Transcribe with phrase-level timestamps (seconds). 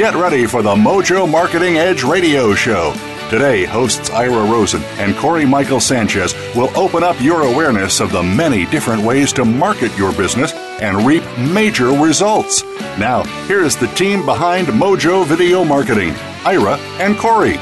[0.00, 2.94] Get ready for the Mojo Marketing Edge radio show.
[3.28, 8.22] Today, hosts Ira Rosen and Corey Michael Sanchez will open up your awareness of the
[8.22, 12.62] many different ways to market your business and reap major results.
[12.98, 16.14] Now, here is the team behind Mojo Video Marketing
[16.46, 17.58] Ira and Corey.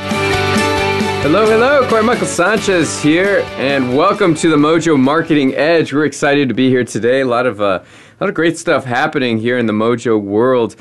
[1.21, 1.89] Hello, hello.
[1.89, 5.93] Corey Michael Sanchez here, and welcome to the Mojo Marketing Edge.
[5.93, 7.23] We're excited to be here today.
[7.23, 7.83] A lot of uh,
[8.21, 10.77] a lot of great stuff happening here in the Mojo world.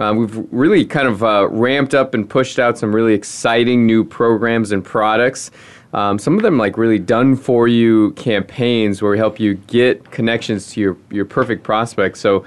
[0.00, 4.02] Uh, we've really kind of uh, ramped up and pushed out some really exciting new
[4.02, 5.50] programs and products.
[5.92, 10.10] Um, some of them like really done for you campaigns where we help you get
[10.10, 12.20] connections to your, your perfect prospects.
[12.20, 12.44] So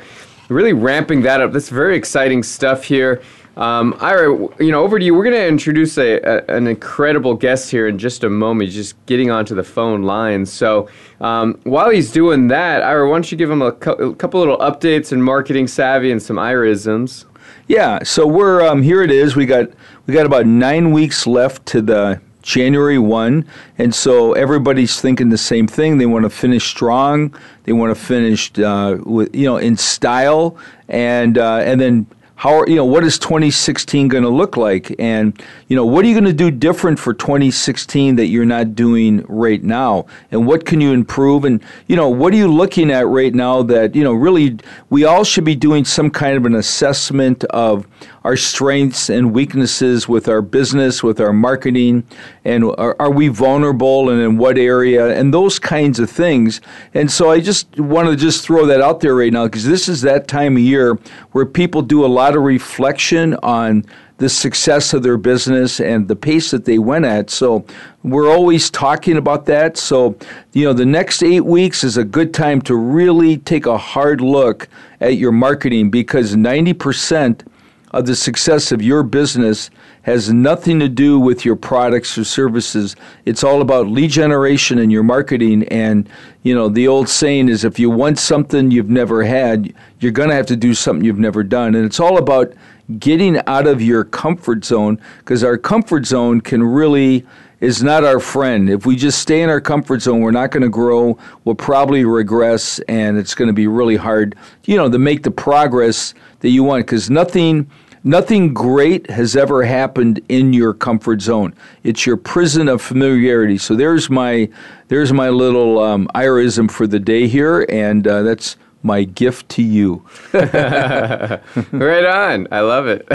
[0.49, 1.51] really ramping that up.
[1.51, 3.21] That's very exciting stuff here.
[3.55, 5.13] Um, Ira, you know, over to you.
[5.13, 8.69] We're going to introduce a, a, an incredible guest here in just a moment.
[8.69, 10.45] He's just getting onto the phone line.
[10.47, 10.89] So
[11.21, 14.57] um, while he's doing that, Ira, why don't you give him a, a couple little
[14.57, 17.25] updates in marketing savvy and some Iraisms?
[17.67, 19.02] Yeah, so we're um, here.
[19.02, 19.36] It is.
[19.36, 19.69] We got
[20.05, 23.45] we got about nine weeks left to the January one,
[23.77, 25.97] and so everybody's thinking the same thing.
[25.97, 27.36] They want to finish strong.
[27.64, 30.58] They want to finish uh, with you know in style,
[30.89, 34.94] and uh, and then how are you know what is 2016 going to look like
[34.99, 35.41] and
[35.73, 39.25] you know what are you going to do different for 2016 that you're not doing
[39.27, 40.05] right now?
[40.30, 41.45] And what can you improve?
[41.45, 44.59] And you know what are you looking at right now that you know really
[44.92, 47.87] we all should be doing some kind of an assessment of
[48.23, 52.03] our strengths and weaknesses with our business, with our marketing,
[52.45, 56.61] and are, are, we vulnerable and in what area, and those kinds of things.
[56.93, 59.89] And so I just want to just throw that out there right now because this
[59.89, 60.98] is that time of year
[61.31, 63.86] where people do a lot of reflection on
[64.17, 67.29] the success of their business and the pace that they went at.
[67.29, 67.65] So
[68.03, 69.75] we're always talking about that.
[69.77, 70.15] So,
[70.53, 74.21] you know, the next eight weeks is a good time to really take a hard
[74.21, 74.67] look
[75.01, 77.45] at your marketing because 90%
[77.93, 79.69] of the success of your business
[80.01, 82.95] has nothing to do with your products or services.
[83.25, 85.63] It's all about lead generation and your marketing.
[85.67, 86.09] And,
[86.41, 90.30] you know, the old saying is if you want something you've never had, you're going
[90.30, 91.75] to have to do something you've never done.
[91.75, 92.53] And it's all about
[92.99, 97.26] getting out of your comfort zone because our comfort zone can really
[97.60, 98.70] is not our friend.
[98.70, 101.17] If we just stay in our comfort zone, we're not going to grow.
[101.45, 104.36] We'll probably regress, and it's going to be really hard,
[104.66, 106.86] you know, to make the progress that you want.
[106.86, 107.70] Because nothing
[108.05, 111.54] Nothing great has ever happened in your comfort zone.
[111.83, 113.58] It's your prison of familiarity.
[113.58, 114.49] So there's my
[114.89, 119.64] there's my little um, Iraism for the day here, and uh, that's my gift to
[119.64, 120.05] you.
[120.33, 122.48] right on.
[122.52, 123.08] I love it.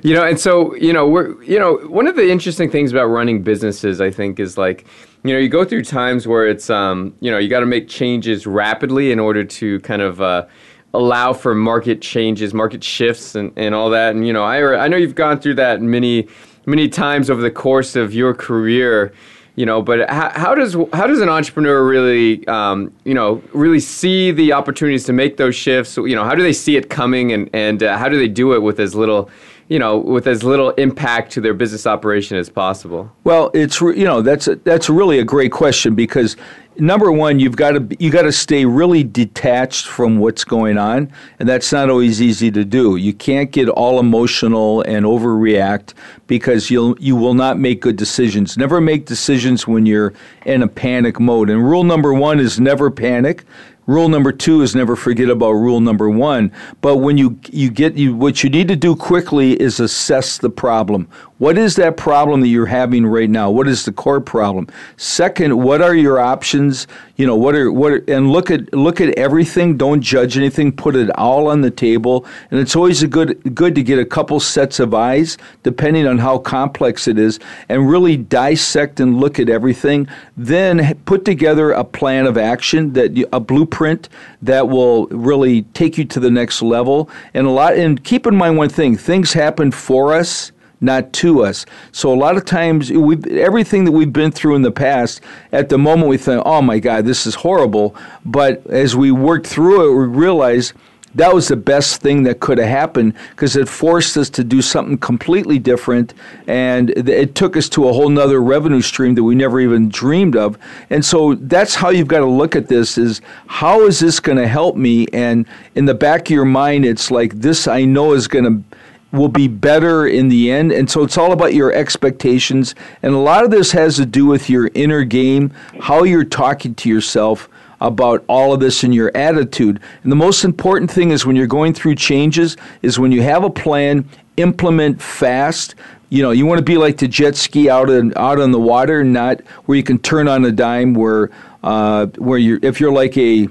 [0.04, 3.06] you know, and so, you know, we're, you know, one of the interesting things about
[3.06, 4.86] running businesses, I think, is like,
[5.24, 7.88] you know, you go through times where it's, um, you know, you got to make
[7.88, 10.46] changes rapidly in order to kind of, uh,
[10.94, 14.14] allow for market changes, market shifts, and, and all that.
[14.14, 16.28] And you know, I I know you've gone through that many
[16.66, 19.12] many times over the course of your career.
[19.54, 23.80] You know, but how, how does how does an entrepreneur really um, you know really
[23.80, 25.96] see the opportunities to make those shifts?
[25.98, 28.54] You know, how do they see it coming, and and uh, how do they do
[28.54, 29.30] it with as little
[29.72, 33.10] you know, with as little impact to their business operation as possible?
[33.24, 36.36] Well, it's you know that's a, that's really a great question because
[36.78, 41.12] number one, you've got to you got to stay really detached from what's going on,
[41.38, 42.96] and that's not always easy to do.
[42.96, 45.94] You can't get all emotional and overreact
[46.26, 48.56] because you'll you will not make good decisions.
[48.56, 50.12] Never make decisions when you're
[50.46, 51.50] in a panic mode.
[51.50, 53.44] And rule number one is never panic.
[53.86, 56.52] Rule number two is never forget about rule number one.
[56.80, 60.50] But when you you get you, what you need to do quickly is assess the
[60.50, 61.08] problem.
[61.42, 63.50] What is that problem that you're having right now?
[63.50, 64.68] What is the core problem?
[64.96, 66.86] Second, what are your options?
[67.16, 69.76] You know, what are what are, and look at look at everything.
[69.76, 70.70] Don't judge anything.
[70.70, 72.24] Put it all on the table.
[72.52, 76.18] And it's always a good good to get a couple sets of eyes, depending on
[76.18, 80.06] how complex it is, and really dissect and look at everything.
[80.36, 84.08] Then put together a plan of action that a blueprint
[84.42, 87.10] that will really take you to the next level.
[87.34, 87.74] And a lot.
[87.74, 91.64] And keep in mind one thing: things happen for us not to us.
[91.92, 95.20] So a lot of times, we everything that we've been through in the past,
[95.52, 97.96] at the moment we think, oh my God, this is horrible.
[98.24, 100.74] But as we work through it, we realize
[101.14, 104.62] that was the best thing that could have happened because it forced us to do
[104.62, 106.14] something completely different
[106.46, 110.36] and it took us to a whole nother revenue stream that we never even dreamed
[110.36, 110.56] of
[110.90, 114.38] and so that's how you've got to look at this is how is this going
[114.38, 118.14] to help me and in the back of your mind it's like this i know
[118.14, 118.71] is going to
[119.12, 120.72] will be better in the end.
[120.72, 122.74] And so it's all about your expectations.
[123.02, 126.74] And a lot of this has to do with your inner game, how you're talking
[126.76, 127.48] to yourself,
[127.80, 129.80] about all of this and your attitude.
[130.02, 133.44] And the most important thing is when you're going through changes is when you have
[133.44, 135.74] a plan, implement fast.
[136.08, 138.60] You know, you want to be like the jet ski out in, out on the
[138.60, 140.94] water, not where you can turn on a dime.
[140.94, 141.30] Where
[141.62, 143.48] uh, where you if you're like a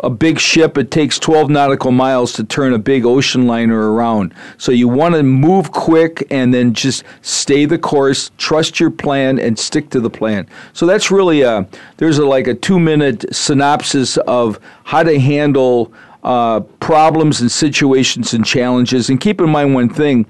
[0.00, 4.32] a big ship, it takes 12 nautical miles to turn a big ocean liner around.
[4.56, 9.38] So you want to move quick and then just stay the course, trust your plan,
[9.38, 10.46] and stick to the plan.
[10.72, 11.66] So that's really a,
[11.96, 15.92] there's a, like a two minute synopsis of how to handle
[16.22, 19.10] uh, problems and situations and challenges.
[19.10, 20.26] And keep in mind one thing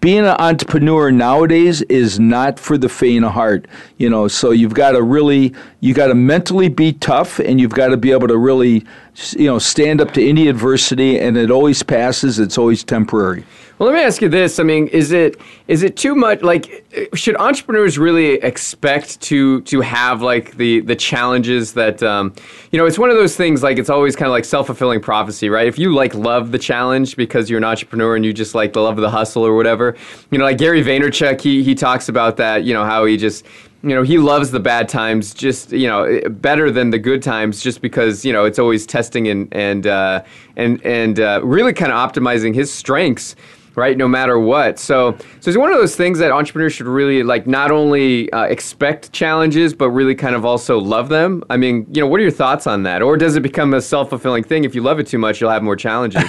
[0.00, 3.66] being an entrepreneur nowadays is not for the faint of heart
[3.98, 7.74] you know so you've got to really you got to mentally be tough and you've
[7.74, 8.84] got to be able to really
[9.32, 13.44] you know stand up to any adversity and it always passes it's always temporary
[13.80, 14.58] well, let me ask you this.
[14.58, 16.42] I mean, is it is it too much?
[16.42, 16.84] Like,
[17.14, 22.34] should entrepreneurs really expect to to have like the the challenges that um,
[22.72, 22.84] you know?
[22.84, 23.62] It's one of those things.
[23.62, 25.66] Like, it's always kind of like self fulfilling prophecy, right?
[25.66, 28.82] If you like love the challenge because you're an entrepreneur and you just like the
[28.82, 29.96] love of the hustle or whatever,
[30.30, 32.64] you know, like Gary Vaynerchuk, he he talks about that.
[32.64, 33.46] You know, how he just
[33.82, 37.62] you know he loves the bad times just you know better than the good times
[37.62, 40.22] just because you know it's always testing and and uh,
[40.56, 43.34] and and uh, really kind of optimizing his strengths
[43.74, 43.96] right?
[43.96, 44.78] No matter what.
[44.78, 48.44] So, so it's one of those things that entrepreneurs should really like not only uh,
[48.44, 51.42] expect challenges, but really kind of also love them.
[51.50, 53.02] I mean, you know, what are your thoughts on that?
[53.02, 54.64] Or does it become a self fulfilling thing?
[54.64, 56.24] If you love it too much, you'll have more challenges.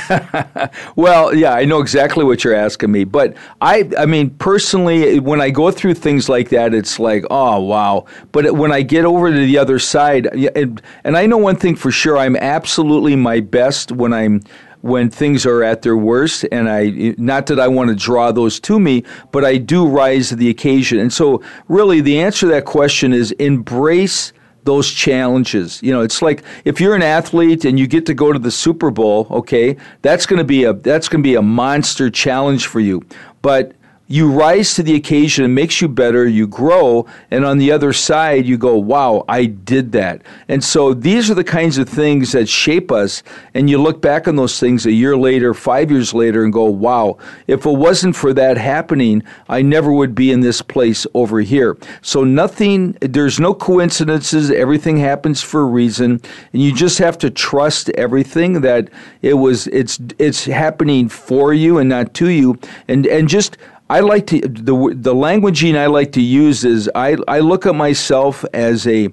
[0.95, 5.41] well, yeah, I know exactly what you're asking me, but I, I mean, personally, when
[5.41, 8.05] I go through things like that, it's like, oh wow.
[8.31, 11.75] But when I get over to the other side, and, and I know one thing
[11.75, 14.41] for sure, I'm absolutely my best when I'm
[14.81, 16.45] when things are at their worst.
[16.51, 20.30] And I, not that I want to draw those to me, but I do rise
[20.30, 21.00] to the occasion.
[21.00, 24.33] And so, really, the answer to that question is embrace
[24.63, 25.81] those challenges.
[25.81, 28.51] You know, it's like if you're an athlete and you get to go to the
[28.51, 32.68] Super Bowl, okay, that's going to be a that's going to be a monster challenge
[32.68, 33.01] for you.
[33.42, 33.74] But
[34.11, 37.93] you rise to the occasion, it makes you better, you grow, and on the other
[37.93, 40.21] side, you go, wow, I did that.
[40.49, 43.23] And so these are the kinds of things that shape us,
[43.53, 46.65] and you look back on those things a year later, five years later, and go,
[46.65, 47.17] wow,
[47.47, 51.77] if it wasn't for that happening, I never would be in this place over here.
[52.01, 56.19] So nothing, there's no coincidences, everything happens for a reason,
[56.51, 58.89] and you just have to trust everything that
[59.21, 62.59] it was, it's, it's happening for you and not to you,
[62.89, 63.57] and, and just,
[63.91, 67.75] I like to the the languaging I like to use is I I look at
[67.75, 69.09] myself as a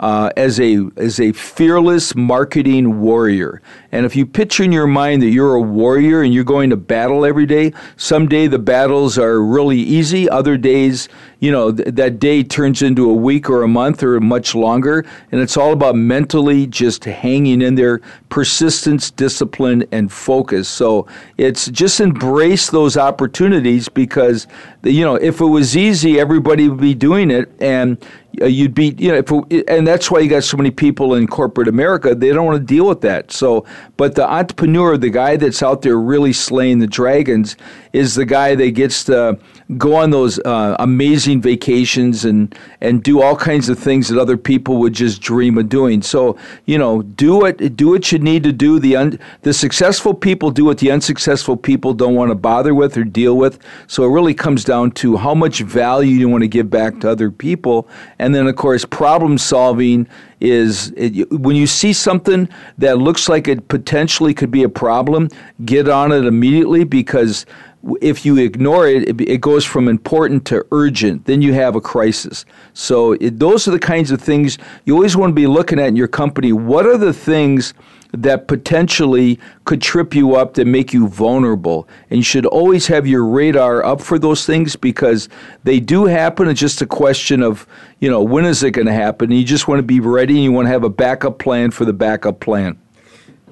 [0.00, 3.60] uh, as a as a fearless marketing warrior.
[3.90, 6.76] And if you picture in your mind that you're a warrior and you're going to
[6.76, 10.28] battle every day, someday the battles are really easy.
[10.28, 11.08] Other days,
[11.40, 15.06] you know, th- that day turns into a week or a month or much longer.
[15.32, 20.68] And it's all about mentally just hanging in there, persistence, discipline, and focus.
[20.68, 21.06] So
[21.38, 24.46] it's just embrace those opportunities because,
[24.82, 27.50] you know, if it was easy, everybody would be doing it.
[27.60, 27.96] And
[28.40, 31.26] Uh, you'd be, you know, if, and that's why you got so many people in
[31.26, 32.14] corporate America.
[32.14, 33.32] They don't want to deal with that.
[33.32, 33.64] So,
[33.96, 37.56] but the entrepreneur, the guy that's out there really slaying the dragons,
[37.92, 39.38] is the guy that gets to
[39.76, 44.36] go on those uh, amazing vacations and and do all kinds of things that other
[44.36, 46.00] people would just dream of doing.
[46.00, 48.78] So you know, do what do what you need to do.
[48.78, 52.96] The un, the successful people do what the unsuccessful people don't want to bother with
[52.96, 53.58] or deal with.
[53.86, 57.10] So it really comes down to how much value you want to give back to
[57.10, 60.08] other people, and then of course problem solving
[60.40, 62.48] is it, when you see something
[62.78, 65.28] that looks like it potentially could be a problem,
[65.64, 67.44] get on it immediately because
[68.00, 71.26] if you ignore it, it, goes from important to urgent.
[71.26, 72.44] Then you have a crisis.
[72.74, 75.88] So it, those are the kinds of things you always want to be looking at
[75.88, 76.52] in your company.
[76.52, 77.74] What are the things
[78.12, 81.88] that potentially could trip you up that make you vulnerable?
[82.10, 85.28] And you should always have your radar up for those things because
[85.62, 86.48] they do happen.
[86.48, 87.66] It's just a question of,
[88.00, 89.30] you know, when is it going to happen?
[89.30, 91.70] And you just want to be ready and you want to have a backup plan
[91.70, 92.78] for the backup plan.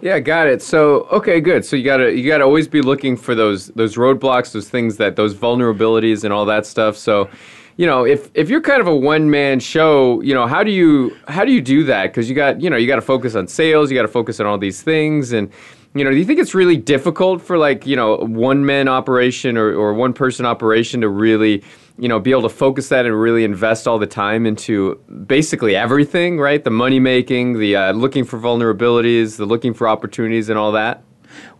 [0.02, 0.62] Yeah, got it.
[0.62, 1.64] So okay, good.
[1.64, 5.16] So you gotta you gotta always be looking for those those roadblocks, those things that
[5.16, 6.96] those vulnerabilities and all that stuff.
[6.96, 7.30] So
[7.76, 10.70] you know, if if you're kind of a one man show, you know, how do
[10.70, 12.08] you how do you do that?
[12.08, 14.38] Because you got you know you got to focus on sales, you got to focus
[14.38, 15.50] on all these things, and
[15.94, 19.56] you know, do you think it's really difficult for like you know one man operation
[19.56, 21.62] or or one person operation to really
[21.98, 25.74] you know be able to focus that and really invest all the time into basically
[25.76, 26.62] everything, right?
[26.62, 31.02] The money making, the uh, looking for vulnerabilities, the looking for opportunities, and all that.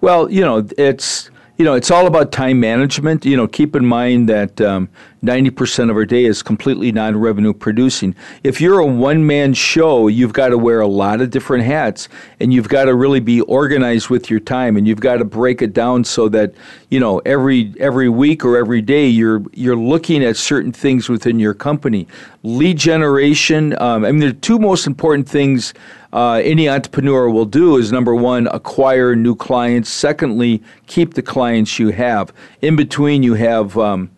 [0.00, 3.25] Well, you know, it's you know, it's all about time management.
[3.25, 4.88] You know, keep in mind that um,
[5.26, 8.14] 90% of our day is completely non revenue producing.
[8.45, 12.09] If you're a one man show, you've got to wear a lot of different hats
[12.40, 15.62] and you've got to really be organized with your time and you've got to break
[15.62, 16.54] it down so that,
[16.90, 21.38] you know, every every week or every day you're you're looking at certain things within
[21.38, 22.06] your company.
[22.42, 25.75] Lead generation, um, I mean, the two most important things
[26.12, 29.90] uh, any entrepreneur will do is number one, acquire new clients.
[29.90, 32.33] Secondly, keep the clients you have.
[32.62, 34.11] In between, you have um,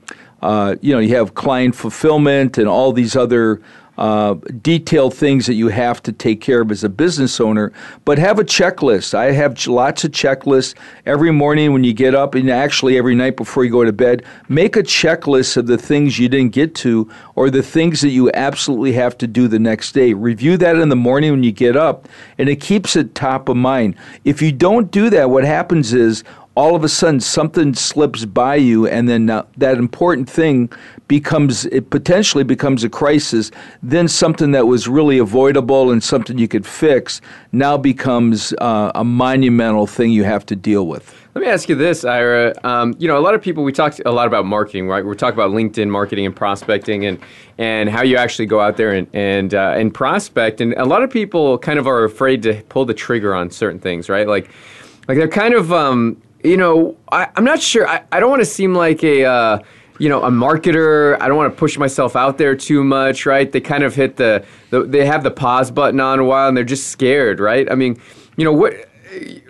[0.43, 3.61] uh, you know, you have client fulfillment and all these other
[3.99, 7.73] uh, detailed things that you have to take care of as a business owner,
[8.05, 9.13] but have a checklist.
[9.13, 13.37] I have lots of checklists every morning when you get up, and actually every night
[13.37, 14.25] before you go to bed.
[14.49, 18.31] Make a checklist of the things you didn't get to or the things that you
[18.33, 20.13] absolutely have to do the next day.
[20.13, 23.57] Review that in the morning when you get up, and it keeps it top of
[23.57, 23.97] mind.
[24.23, 26.23] If you don't do that, what happens is
[26.59, 30.69] all of a sudden something slips by you and then uh, that important thing
[31.07, 36.49] becomes it potentially becomes a crisis then something that was really avoidable and something you
[36.49, 37.21] could fix
[37.53, 41.77] now becomes uh, a monumental thing you have to deal with let me ask you
[41.77, 42.53] this, Ira.
[42.65, 45.05] Um, you know, a lot of people we talk a lot about marketing, right?
[45.05, 47.21] We talk about LinkedIn marketing and prospecting, and
[47.59, 50.61] and how you actually go out there and and uh, and prospect.
[50.61, 53.79] And a lot of people kind of are afraid to pull the trigger on certain
[53.79, 54.27] things, right?
[54.27, 54.51] Like,
[55.07, 57.87] like they're kind of um, you know, I, am not sure.
[57.87, 59.59] I, I don't want to seem like a, uh,
[59.99, 61.21] you know, a marketer.
[61.21, 63.51] I don't want to push myself out there too much, right?
[63.51, 66.57] They kind of hit the, the, they have the pause button on a while and
[66.57, 67.71] they're just scared, right?
[67.71, 68.01] I mean,
[68.37, 68.88] you know, what,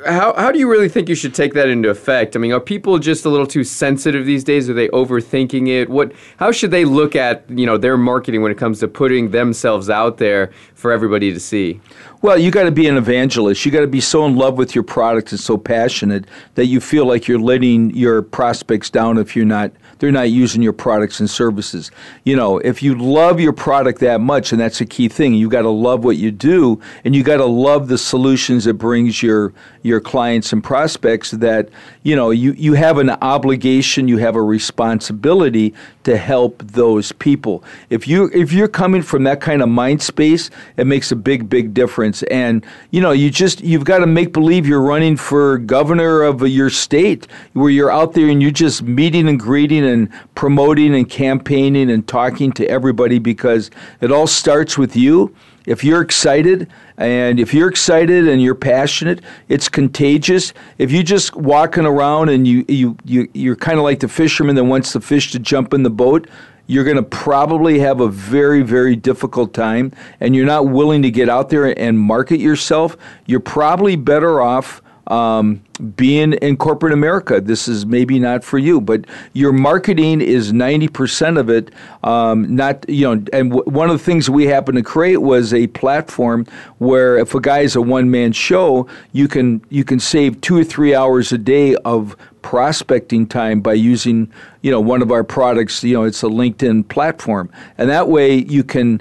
[0.06, 2.36] how, how do you really think you should take that into effect?
[2.36, 4.70] I mean, are people just a little too sensitive these days?
[4.70, 5.88] Are they overthinking it?
[5.88, 9.30] What, how should they look at, you know, their marketing when it comes to putting
[9.30, 11.80] themselves out there for everybody to see?
[12.22, 13.64] Well, you got to be an evangelist.
[13.64, 16.80] You got to be so in love with your product and so passionate that you
[16.80, 21.20] feel like you're letting your prospects down if you're not they're not using your products
[21.20, 21.90] and services.
[22.24, 25.48] You know, if you love your product that much, and that's a key thing, you
[25.48, 29.22] got to love what you do, and you got to love the solutions it brings
[29.22, 29.52] your
[29.82, 31.32] your clients and prospects.
[31.32, 31.68] That
[32.02, 35.74] you know, you you have an obligation, you have a responsibility
[36.04, 37.62] to help those people.
[37.90, 41.48] If you if you're coming from that kind of mind space, it makes a big
[41.48, 42.22] big difference.
[42.24, 46.46] And you know, you just you've got to make believe you're running for governor of
[46.46, 51.08] your state, where you're out there and you're just meeting and greeting and promoting and
[51.08, 55.34] campaigning and talking to everybody because it all starts with you.
[55.66, 60.54] If you're excited and if you're excited and you're passionate, it's contagious.
[60.78, 64.54] If you're just walking around and you, you, you, you're kind of like the fisherman
[64.56, 66.28] that wants the fish to jump in the boat,
[66.68, 71.10] you're going to probably have a very, very difficult time and you're not willing to
[71.10, 75.62] get out there and market yourself, you're probably better off um,
[75.96, 81.38] being in corporate America, this is maybe not for you, but your marketing is 90%
[81.38, 81.70] of it.
[82.04, 85.54] Um, not, you know, and w- one of the things we happened to create was
[85.54, 86.46] a platform
[86.78, 90.56] where if a guy is a one man show, you can, you can save two
[90.58, 94.30] or three hours a day of prospecting time by using,
[94.62, 97.50] you know, one of our products, you know, it's a LinkedIn platform.
[97.78, 99.00] And that way you can,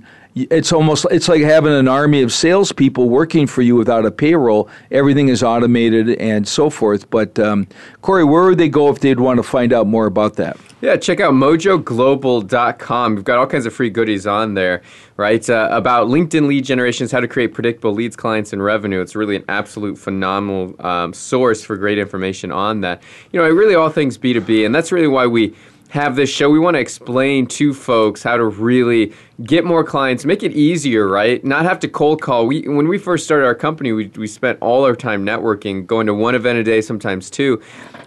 [0.50, 4.70] it's almost it's like having an army of salespeople working for you without a payroll.
[4.92, 7.10] Everything is automated and so forth.
[7.10, 7.68] But um,
[8.02, 10.58] Corey, where would they go if they'd want to find out more about that?
[10.80, 13.16] Yeah, check out mojoglobal.com.
[13.16, 14.84] We've got all kinds of free goodies on there,
[15.16, 15.50] right?
[15.50, 19.02] Uh, about LinkedIn lead generations, how to create predictable leads, clients, and revenue.
[19.02, 23.02] It's really an absolute phenomenal um, source for great information on that.
[23.32, 25.56] You know, really all things B2B, and that's really why we
[25.90, 26.50] have this show.
[26.50, 29.14] We want to explain to folks how to really
[29.44, 31.44] get more clients, make it easier, right?
[31.44, 32.48] Not have to cold call.
[32.48, 36.08] We when we first started our company, we we spent all our time networking, going
[36.08, 37.62] to one event a day, sometimes two.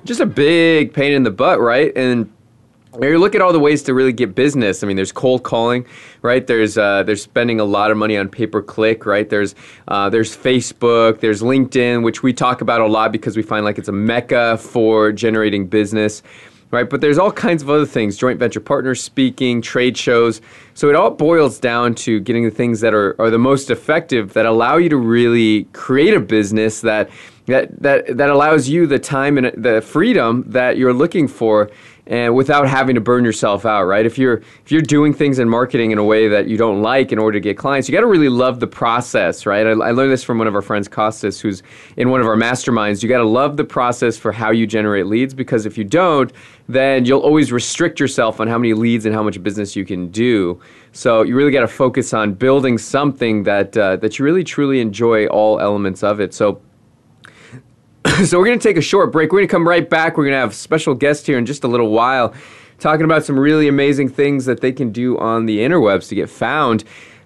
[0.05, 1.93] Just a big pain in the butt, right?
[1.97, 2.31] And
[3.01, 4.83] you look at all the ways to really get business.
[4.83, 5.87] I mean, there's cold calling,
[6.23, 6.47] right?
[6.47, 9.29] There's uh, there's spending a lot of money on pay per click, right?
[9.29, 9.55] There's
[9.89, 13.79] uh, there's Facebook, there's LinkedIn, which we talk about a lot because we find like
[13.79, 16.23] it's a mecca for generating business
[16.71, 16.89] right?
[16.89, 20.41] But there's all kinds of other things joint venture partners speaking, trade shows.
[20.75, 24.33] So it all boils down to getting the things that are, are the most effective
[24.35, 27.11] that allow you to really create a business that
[27.47, 31.69] that, that, that allows you the time and the freedom that you're looking for
[32.11, 34.05] and without having to burn yourself out, right?
[34.05, 37.12] If you're if you're doing things in marketing in a way that you don't like
[37.12, 39.64] in order to get clients, you got to really love the process, right?
[39.64, 41.62] I, I, learned this from one of our friends, Costas, who's
[41.97, 43.00] in one of our masterminds.
[43.00, 46.33] You got to love the process for how you generate leads because if you don't,
[46.69, 50.09] then you'll always restrict yourself on how many leads and how much business you can
[50.09, 50.61] do.
[50.90, 54.81] So you really got to focus on building something that uh, that you really truly
[54.81, 56.35] enjoy all elements of it.
[56.35, 56.61] So
[58.25, 59.33] so we're going to take a short break.
[59.33, 60.16] We're going to come right back.
[60.16, 62.35] We're going to have special guest here in just a little while
[62.80, 66.30] talking about some really amazing things that they can do on the interwebs to get
[66.30, 66.83] found.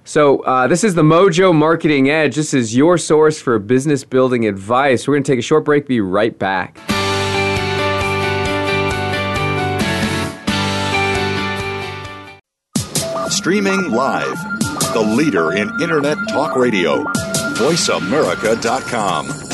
[0.06, 2.36] So, uh, this is the Mojo Marketing Edge.
[2.36, 5.08] This is your source for business building advice.
[5.08, 6.78] We're going to take a short break, be right back.
[13.30, 14.36] Streaming live,
[14.92, 17.04] the leader in Internet Talk Radio,
[17.54, 19.53] VoiceAmerica.com.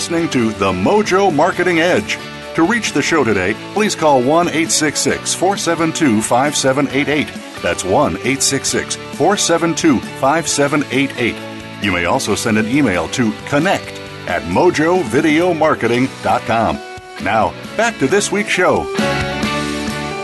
[0.00, 2.16] listening to The Mojo Marketing Edge.
[2.54, 7.62] To reach the show today, please call 1 866 472 5788.
[7.62, 11.84] That's 1 866 472 5788.
[11.84, 13.90] You may also send an email to connect
[14.26, 16.76] at mojovideomarketing.com.
[17.22, 18.86] Now, back to this week's show.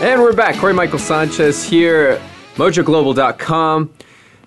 [0.01, 0.55] And we're back.
[0.55, 2.19] Corey Michael Sanchez here,
[2.55, 3.93] mojoglobal.com.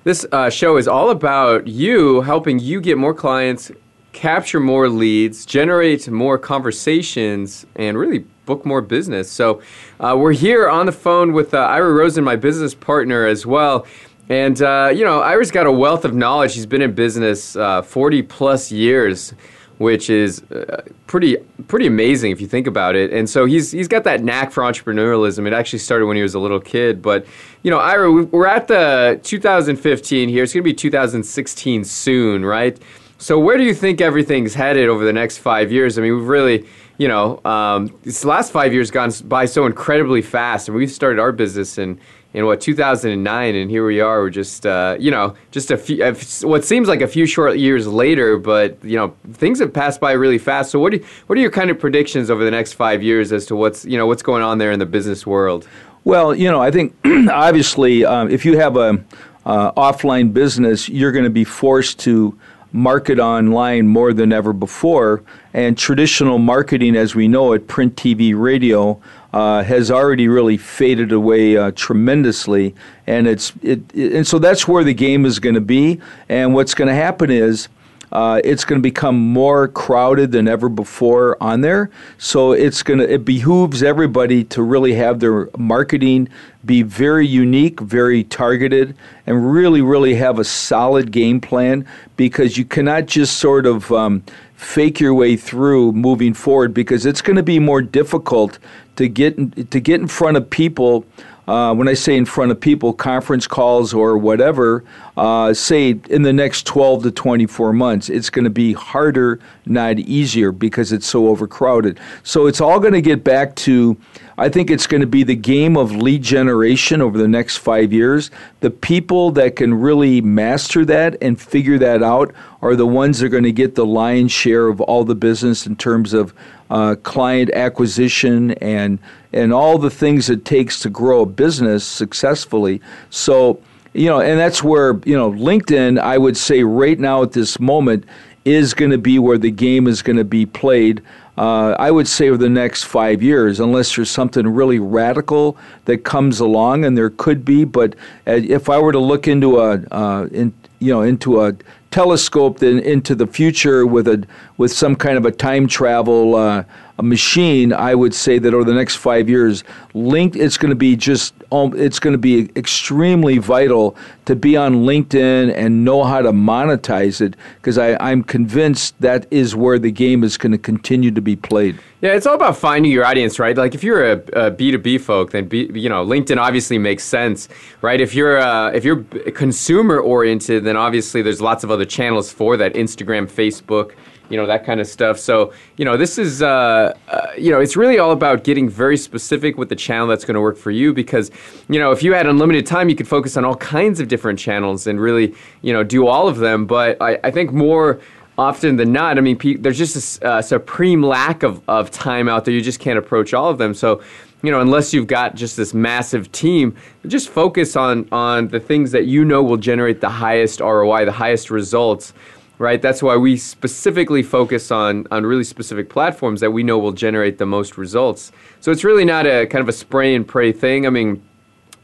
[0.02, 3.70] This uh, show is all about you helping you get more clients
[4.12, 9.30] capture more leads, generate more conversations, and really book more business.
[9.30, 9.62] So
[10.00, 13.86] uh, we're here on the phone with uh, Ira Rosen, my business partner as well.
[14.28, 16.54] And, uh, you know, Ira's got a wealth of knowledge.
[16.54, 19.34] He's been in business uh, 40 plus years,
[19.78, 23.12] which is uh, pretty pretty amazing if you think about it.
[23.12, 25.46] And so he's, he's got that knack for entrepreneurialism.
[25.46, 27.02] It actually started when he was a little kid.
[27.02, 27.26] But,
[27.62, 30.44] you know, Ira, we're at the 2015 here.
[30.44, 32.78] It's going to be 2016 soon, right?
[33.20, 35.98] So where do you think everything's headed over the next five years?
[35.98, 40.22] I mean, we've really, you know, um, this last five years gone by so incredibly
[40.22, 42.00] fast, and we've started our business in
[42.32, 44.20] in what 2009, and here we are.
[44.20, 46.02] We're just, uh, you know, just a few.
[46.48, 50.12] What seems like a few short years later, but you know, things have passed by
[50.12, 50.70] really fast.
[50.70, 53.44] So what do what are your kind of predictions over the next five years as
[53.46, 55.68] to what's you know what's going on there in the business world?
[56.04, 56.94] Well, you know, I think
[57.30, 59.04] obviously um, if you have a
[59.44, 62.38] uh, offline business, you're going to be forced to
[62.72, 65.22] market online more than ever before.
[65.52, 69.00] And traditional marketing, as we know it, print, TV, radio,
[69.32, 72.74] uh, has already really faded away uh, tremendously.
[73.06, 76.00] And it's it, it, and so that's where the game is going to be.
[76.28, 77.68] And what's going to happen is.
[78.12, 81.90] Uh, it's going to become more crowded than ever before on there.
[82.18, 86.28] So it's going to it behooves everybody to really have their marketing
[86.64, 88.94] be very unique, very targeted,
[89.26, 94.22] and really, really have a solid game plan because you cannot just sort of um,
[94.56, 98.58] fake your way through moving forward because it's going to be more difficult
[98.96, 101.04] to get in, to get in front of people.
[101.48, 104.84] Uh, when I say in front of people, conference calls or whatever,
[105.20, 109.98] uh, say in the next 12 to 24 months, it's going to be harder, not
[109.98, 112.00] easier, because it's so overcrowded.
[112.22, 113.98] So it's all going to get back to
[114.38, 117.92] I think it's going to be the game of lead generation over the next five
[117.92, 118.30] years.
[118.60, 123.26] The people that can really master that and figure that out are the ones that
[123.26, 126.32] are going to get the lion's share of all the business in terms of
[126.70, 128.98] uh, client acquisition and
[129.34, 132.80] and all the things it takes to grow a business successfully.
[133.10, 133.60] So
[133.92, 135.98] you know, and that's where you know LinkedIn.
[135.98, 138.04] I would say right now at this moment
[138.44, 141.02] is going to be where the game is going to be played
[141.40, 146.04] uh, I would say over the next five years, unless there's something really radical that
[146.04, 147.64] comes along, and there could be.
[147.64, 147.94] But
[148.26, 151.56] uh, if I were to look into a, uh, in, you know, into a
[151.90, 154.24] telescope then into the future with a
[154.58, 156.62] with some kind of a time travel uh,
[157.02, 160.96] machine, I would say that over the next five years, linked it's going to be
[160.96, 166.20] just um, it's going to be extremely vital to be on LinkedIn and know how
[166.22, 171.10] to monetize it because I'm convinced that is where the game is going to continue
[171.10, 171.78] to be played.
[172.00, 173.56] Yeah, it's all about finding your audience, right?
[173.56, 177.48] Like if you're a a B2B folk, then B, you know LinkedIn obviously makes sense,
[177.82, 178.00] right?
[178.00, 182.56] If you're uh, if you're consumer oriented, then obviously there's lots of other channels for
[182.56, 183.92] that: Instagram, Facebook
[184.30, 185.18] you know that kind of stuff.
[185.18, 188.96] So you know this is uh, uh, you know it's really all about getting very
[188.96, 191.30] specific with the channel that's going to work for you because
[191.68, 194.38] you know if you had unlimited time you could focus on all kinds of different
[194.38, 196.64] channels and really you know do all of them.
[196.64, 198.00] But I, I think more
[198.40, 202.26] often than not, I mean, pe- there's just a uh, supreme lack of, of time
[202.26, 202.54] out there.
[202.54, 203.74] You just can't approach all of them.
[203.74, 204.00] So,
[204.42, 206.74] you know, unless you've got just this massive team,
[207.06, 211.12] just focus on on the things that you know will generate the highest ROI, the
[211.12, 212.14] highest results
[212.60, 212.82] right?
[212.82, 217.38] That's why we specifically focus on on really specific platforms that we know will generate
[217.38, 218.32] the most results.
[218.60, 220.86] So it's really not a kind of a spray and pray thing.
[220.86, 221.22] I mean,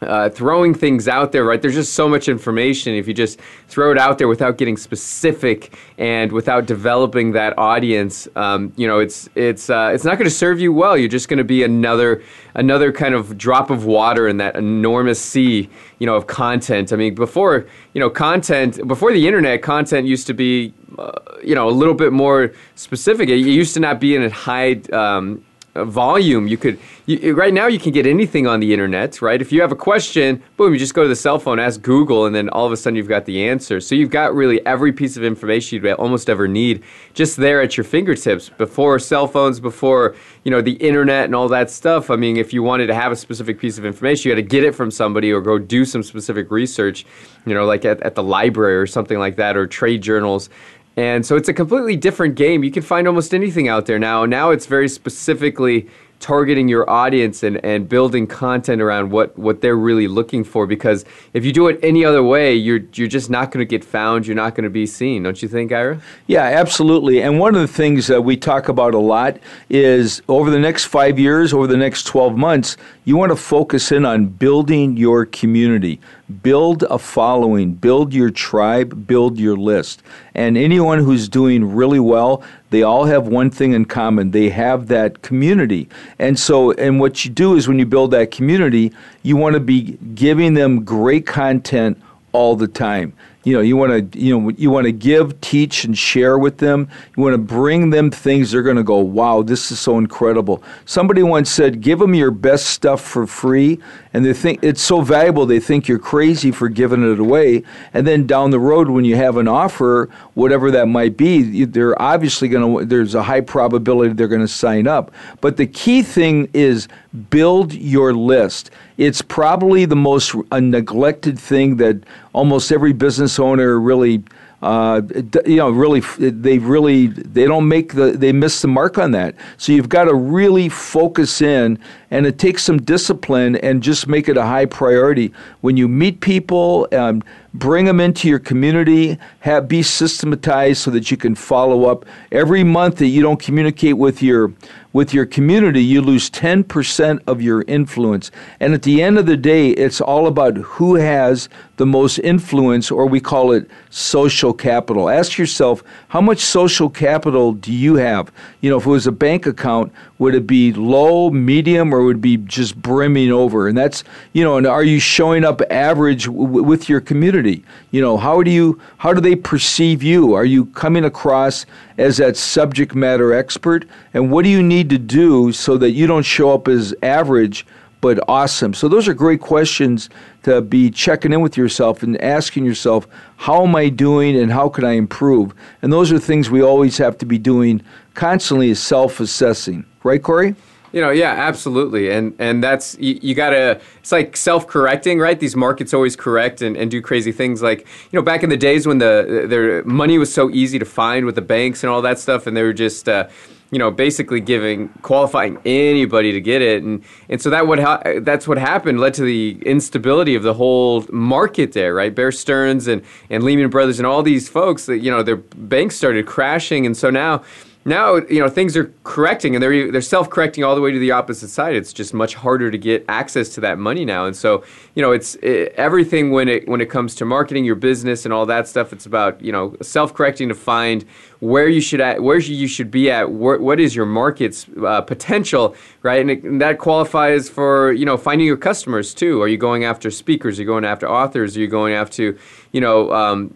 [0.02, 1.62] uh, throwing things out there, right?
[1.62, 2.94] There's just so much information.
[2.94, 8.28] If you just throw it out there without getting specific and without developing that audience,
[8.36, 10.98] um, you know, it's it's uh, it's not going to serve you well.
[10.98, 12.22] You're just going to be another
[12.54, 16.92] another kind of drop of water in that enormous sea, you know, of content.
[16.92, 21.54] I mean, before you know, content before the internet, content used to be, uh, you
[21.54, 23.30] know, a little bit more specific.
[23.30, 25.42] It used to not be in a high um,
[25.84, 26.48] volume.
[26.48, 29.40] You could you, right now you can get anything on the internet, right?
[29.40, 32.26] If you have a question, boom, you just go to the cell phone, ask Google,
[32.26, 33.80] and then all of a sudden you've got the answer.
[33.80, 36.82] So you've got really every piece of information you'd almost ever need
[37.14, 38.48] just there at your fingertips.
[38.48, 42.10] Before cell phones, before you know the internet and all that stuff.
[42.10, 44.48] I mean, if you wanted to have a specific piece of information, you had to
[44.48, 47.06] get it from somebody or go do some specific research.
[47.46, 50.48] You know, like at, at the library or something like that, or trade journals.
[50.96, 52.64] And so it's a completely different game.
[52.64, 54.24] You can find almost anything out there now.
[54.24, 59.76] Now it's very specifically targeting your audience and, and building content around what, what they're
[59.76, 61.04] really looking for because
[61.34, 64.26] if you do it any other way you're you're just not going to get found
[64.26, 67.60] you're not going to be seen don't you think ira yeah absolutely and one of
[67.60, 71.66] the things that we talk about a lot is over the next five years over
[71.66, 76.00] the next 12 months you want to focus in on building your community.
[76.42, 77.72] Build a following.
[77.72, 79.06] Build your tribe.
[79.06, 80.02] Build your list.
[80.34, 84.32] And anyone who's doing really well they all have one thing in common.
[84.32, 85.88] They have that community.
[86.18, 88.92] And so, and what you do is when you build that community,
[89.22, 93.12] you want to be giving them great content all the time
[93.46, 96.58] you know you want to you know you want to give teach and share with
[96.58, 96.88] them.
[97.16, 100.64] You want to bring them things they're going to go wow this is so incredible.
[100.84, 103.78] Somebody once said give them your best stuff for free
[104.12, 107.62] and they think it's so valuable they think you're crazy for giving it away.
[107.94, 112.00] And then down the road when you have an offer whatever that might be they're
[112.02, 115.12] obviously going to there's a high probability they're going to sign up.
[115.40, 116.88] But the key thing is
[117.30, 124.22] build your list it's probably the most neglected thing that almost every business owner really
[124.62, 125.02] uh,
[125.44, 129.34] you know, really, they really they don't make the they miss the mark on that.
[129.58, 131.78] So you've got to really focus in,
[132.10, 136.20] and it takes some discipline and just make it a high priority when you meet
[136.20, 136.88] people.
[136.92, 139.18] Um, bring them into your community.
[139.40, 143.98] Have be systematized so that you can follow up every month that you don't communicate
[143.98, 144.52] with your
[144.96, 148.30] with your community, you lose 10% of your influence.
[148.60, 152.90] And at the end of the day, it's all about who has the most influence,
[152.90, 155.10] or we call it social capital.
[155.10, 158.32] Ask yourself, how much social capital do you have?
[158.60, 162.16] You know, if it was a bank account, would it be low, medium, or would
[162.16, 163.68] it be just brimming over?
[163.68, 167.62] And that's, you know, and are you showing up average w- with your community?
[167.90, 170.32] You know, how do you, how do they perceive you?
[170.32, 171.66] Are you coming across
[171.98, 173.86] as that subject matter expert?
[174.14, 177.66] And what do you need to do so that you don't show up as average?
[178.06, 178.72] But awesome.
[178.72, 180.08] So those are great questions
[180.44, 184.68] to be checking in with yourself and asking yourself, how am I doing and how
[184.68, 185.52] can I improve?
[185.82, 187.82] And those are things we always have to be doing
[188.14, 189.84] constantly is self-assessing.
[190.04, 190.54] Right, Corey?
[190.92, 193.80] You know, yeah, absolutely, and and that's you, you, gotta.
[193.98, 195.38] It's like self-correcting, right?
[195.38, 197.60] These markets always correct and, and do crazy things.
[197.60, 200.84] Like you know, back in the days when the their money was so easy to
[200.84, 203.08] find with the banks and all that stuff, and they were just.
[203.08, 203.26] Uh,
[203.70, 208.02] you know, basically giving qualifying anybody to get it, and and so that what ha-
[208.20, 212.14] that's what happened led to the instability of the whole market there, right?
[212.14, 215.96] Bear Stearns and and Lehman Brothers and all these folks that you know their banks
[215.96, 217.42] started crashing, and so now
[217.86, 221.12] now you know things are correcting and they're they're self-correcting all the way to the
[221.12, 221.76] opposite side.
[221.76, 224.26] It's just much harder to get access to that money now.
[224.26, 224.64] And so
[224.96, 228.34] you know it's it, everything when it when it comes to marketing your business and
[228.34, 231.04] all that stuff it's about you know self-correcting to find
[231.38, 235.00] where you should at where you should be at where, what is your market's uh,
[235.00, 236.20] potential right?
[236.20, 239.40] And, it, and, that qualifies for you know finding your customers too.
[239.42, 240.58] Are you going after speakers?
[240.58, 241.56] Are you going after authors?
[241.56, 242.36] Are you going after
[242.72, 243.54] you know um,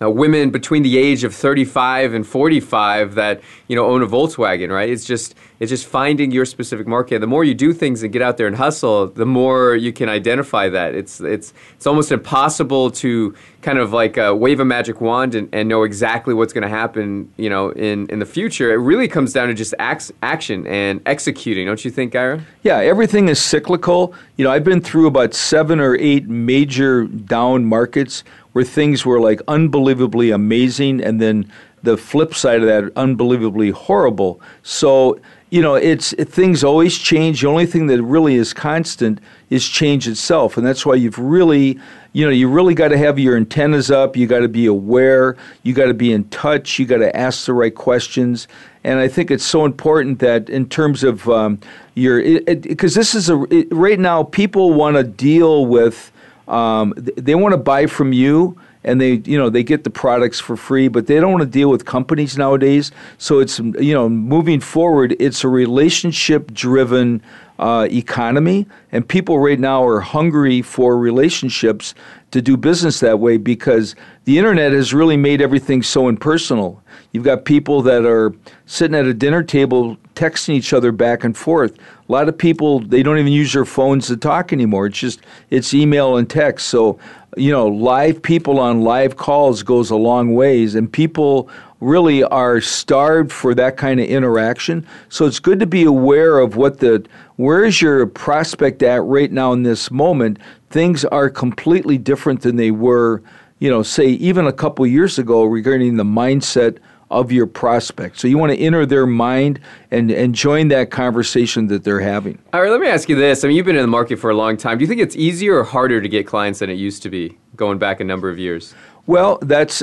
[0.00, 4.70] uh, women between the age of 35 and 45 that you know own a Volkswagen,
[4.70, 4.88] right?
[4.88, 7.20] It's just it's just finding your specific market.
[7.20, 10.08] The more you do things and get out there and hustle, the more you can
[10.08, 10.94] identify that.
[10.94, 15.48] It's it's it's almost impossible to kind of like uh, wave a magic wand and,
[15.52, 18.72] and know exactly what's going to happen, you know, in in the future.
[18.72, 22.40] It really comes down to just acts, action and executing, don't you think, Ira?
[22.62, 24.14] Yeah, everything is cyclical.
[24.36, 29.20] You know, I've been through about seven or eight major down markets where things were
[29.20, 31.50] like unbelievably amazing and then
[31.82, 34.40] the flip side of that unbelievably horrible.
[34.62, 37.40] So, you know, it's it, things always change.
[37.40, 41.78] The only thing that really is constant is change itself, and that's why you've really,
[42.12, 44.16] you know, you really got to have your antennas up.
[44.16, 45.36] You got to be aware.
[45.62, 46.78] You got to be in touch.
[46.78, 48.48] You got to ask the right questions.
[48.84, 51.60] And I think it's so important that in terms of um,
[51.94, 56.12] your, because this is a it, right now people want to deal with
[56.48, 60.40] um, they want to buy from you and they you know they get the products
[60.40, 62.90] for free but they don't want to deal with companies nowadays.
[63.18, 67.22] So it's you know moving forward it's a relationship driven
[67.58, 71.94] uh, economy and people right now are hungry for relationships
[72.30, 76.82] to do business that way because the internet has really made everything so impersonal
[77.12, 78.34] you've got people that are
[78.66, 82.80] sitting at a dinner table texting each other back and forth a lot of people
[82.80, 86.68] they don't even use their phones to talk anymore it's just it's email and text
[86.68, 86.98] so
[87.38, 91.48] you know, live people on live calls goes a long ways, and people
[91.80, 94.86] really are starved for that kind of interaction.
[95.08, 97.06] So it's good to be aware of what the
[97.36, 100.38] where is your prospect at right now in this moment.
[100.70, 103.22] Things are completely different than they were,
[103.60, 106.78] you know, say even a couple years ago regarding the mindset
[107.10, 108.18] of your prospect.
[108.18, 112.38] So you want to enter their mind and, and join that conversation that they're having.
[112.52, 113.44] All right, let me ask you this.
[113.44, 114.78] I mean, you've been in the market for a long time.
[114.78, 117.38] Do you think it's easier or harder to get clients than it used to be
[117.56, 118.74] going back a number of years?
[119.06, 119.82] Well, that's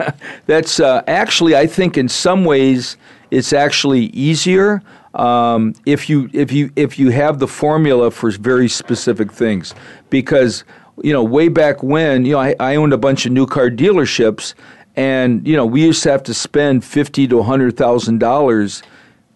[0.46, 2.98] that's uh, actually I think in some ways
[3.30, 4.82] it's actually easier
[5.16, 9.74] um, if you if you if you have the formula for very specific things
[10.10, 10.62] because
[11.02, 13.70] you know way back when you know I, I owned a bunch of new car
[13.70, 14.54] dealerships
[14.96, 18.82] and you know, we used to have to spend fifty to hundred thousand dollars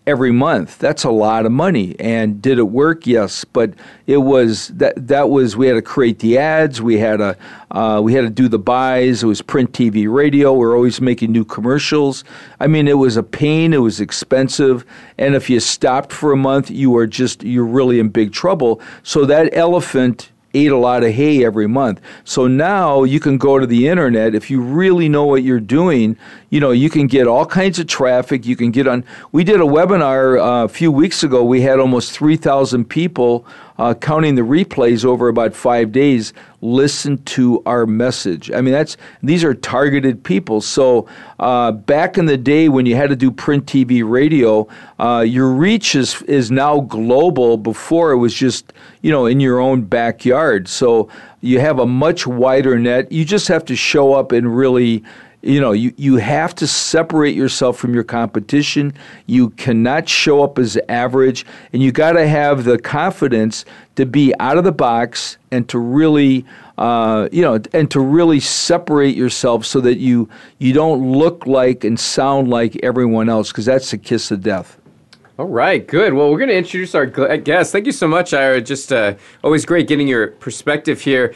[0.07, 0.79] every month.
[0.79, 1.95] That's a lot of money.
[2.01, 3.07] And did it work?
[3.07, 3.75] Yes, but
[4.07, 6.81] it was that that was we had to create the ads.
[6.83, 7.37] We had to
[7.71, 9.23] uh, we had to do the buys.
[9.23, 10.53] It was print, TV, radio.
[10.53, 12.25] We are always making new commercials.
[12.59, 13.73] I mean, it was a pain.
[13.73, 14.85] It was expensive.
[15.19, 18.81] And if you stopped for a month, you are just you're really in big trouble.
[19.03, 22.01] So that elephant ate a lot of hay every month.
[22.25, 26.17] So now you can go to the internet if you really know what you're doing.
[26.51, 28.45] You know, you can get all kinds of traffic.
[28.47, 29.05] You can get on.
[29.33, 31.45] We did a webinar uh, a few weeks ago.
[31.45, 33.47] We had almost 3,000 people
[33.79, 38.51] uh, counting the replays over about five days, listen to our message.
[38.53, 40.61] I mean, that's these are targeted people.
[40.61, 44.69] So uh, back in the day when you had to do print, TV, radio,
[44.99, 47.57] uh, your reach is is now global.
[47.57, 50.69] Before it was just you know in your own backyard.
[50.69, 51.09] So
[51.41, 53.11] you have a much wider net.
[53.11, 55.03] You just have to show up and really
[55.43, 58.93] you know you, you have to separate yourself from your competition
[59.27, 63.65] you cannot show up as average and you got to have the confidence
[63.97, 66.45] to be out of the box and to really
[66.79, 71.85] uh, you know and to really separate yourself so that you you don't look like
[71.85, 74.81] and sound like everyone else because that's the kiss of death
[75.41, 76.13] all right, good.
[76.13, 77.73] Well, we're going to introduce our guest.
[77.73, 78.61] Thank you so much, Ira.
[78.61, 81.33] Just uh, always great getting your perspective here.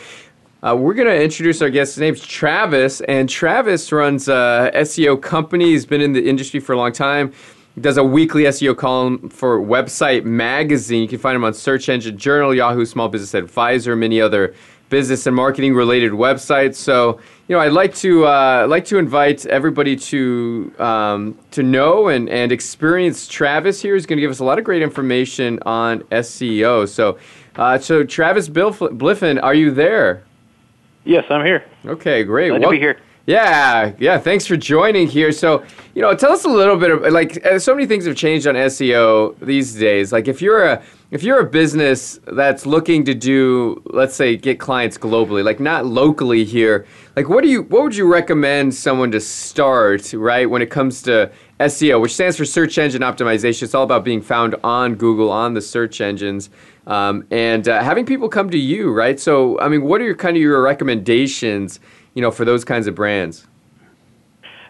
[0.62, 1.94] Uh, we're going to introduce our guest.
[1.94, 5.70] His name's Travis, and Travis runs a SEO company.
[5.70, 7.32] He's been in the industry for a long time.
[7.74, 11.02] He does a weekly SEO column for Website Magazine.
[11.02, 14.54] You can find him on Search Engine Journal, Yahoo Small Business Advisor, many other
[14.90, 16.76] business and marketing related websites.
[16.76, 22.08] So, you know, I'd like to uh, like to invite everybody to um, to know
[22.08, 23.94] and, and experience Travis here.
[23.94, 26.88] He's going to give us a lot of great information on SEO.
[26.88, 27.18] So,
[27.56, 30.22] uh, so Travis Bliffen, are you there?
[31.04, 31.64] Yes, I'm here.
[31.84, 32.50] Okay, great.
[32.50, 33.00] Glad well, to be here.
[33.26, 34.18] Yeah, yeah.
[34.18, 35.32] Thanks for joining here.
[35.32, 38.16] So, you know, tell us a little bit of like uh, so many things have
[38.16, 40.12] changed on SEO these days.
[40.12, 44.60] Like if you're a if you're a business that's looking to do, let's say, get
[44.60, 49.10] clients globally, like not locally here, like what do you what would you recommend someone
[49.12, 53.62] to start, right, when it comes to SEO, which stands for search engine optimization.
[53.62, 56.50] It's all about being found on Google, on the search engines
[56.86, 59.18] um, and uh, having people come to you, right?
[59.18, 61.80] So, I mean, what are your kind of your recommendations,
[62.14, 63.46] you know, for those kinds of brands?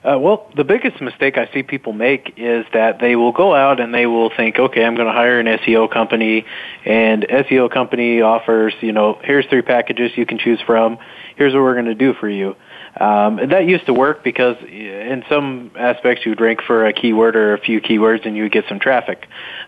[0.05, 3.81] Uh, well, the biggest mistake I see people make is that they will go out
[3.81, 6.45] and they will think, okay, I'm going to hire an SEO company,
[6.85, 10.99] and SEO company offers, you know, here's three packages you can choose from.
[11.37, 12.55] Here's what we're going to do for you.
[12.97, 16.93] Um, and that used to work because in some aspects you would rank for a
[16.93, 19.27] keyword or a few keywords and you would get some traffic.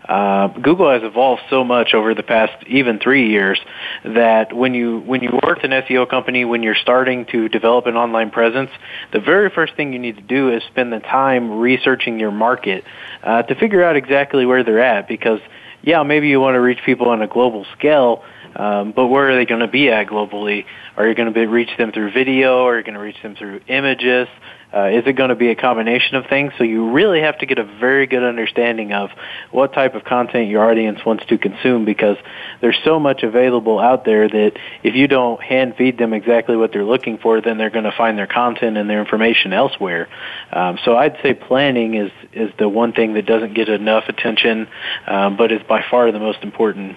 [0.09, 3.59] Uh, Google has evolved so much over the past even three years
[4.05, 7.87] that when you when you work with an SEO company, when you're starting to develop
[7.87, 8.71] an online presence,
[9.13, 12.85] the very first thing you need to do is spend the time researching your market
[13.25, 15.09] uh, to figure out exactly where they're at.
[15.09, 15.41] Because
[15.83, 18.25] yeah, maybe you want to reach people on a global scale,
[18.57, 20.65] um, but where are they going to be at globally?
[20.97, 22.65] Are you going to reach them through video?
[22.65, 24.29] Are you going to reach them through images?
[24.75, 26.53] Uh, is it going to be a combination of things?
[26.59, 29.11] So you really have to get a very good understanding of
[29.51, 32.17] what type of content your audience wants to consume because
[32.61, 36.73] there's so much available out there that if you don't hand feed them exactly what
[36.73, 40.09] they're looking for, then they're going to find their content and their information elsewhere.
[40.53, 44.67] Um, so I'd say planning is is the one thing that doesn't get enough attention,
[45.07, 46.97] um, but is by far the most important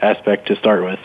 [0.00, 0.98] aspect to start with.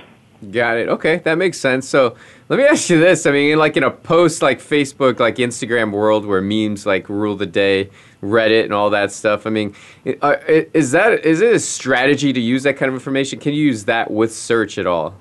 [0.51, 0.89] Got it.
[0.89, 1.88] Okay, that makes sense.
[1.88, 2.17] So
[2.49, 5.91] let me ask you this: I mean, like in a post like Facebook, like Instagram
[5.91, 7.89] world, where memes like rule the day,
[8.21, 9.47] Reddit and all that stuff.
[9.47, 9.73] I mean,
[10.21, 13.39] uh, is that is it a strategy to use that kind of information?
[13.39, 15.15] Can you use that with search at all?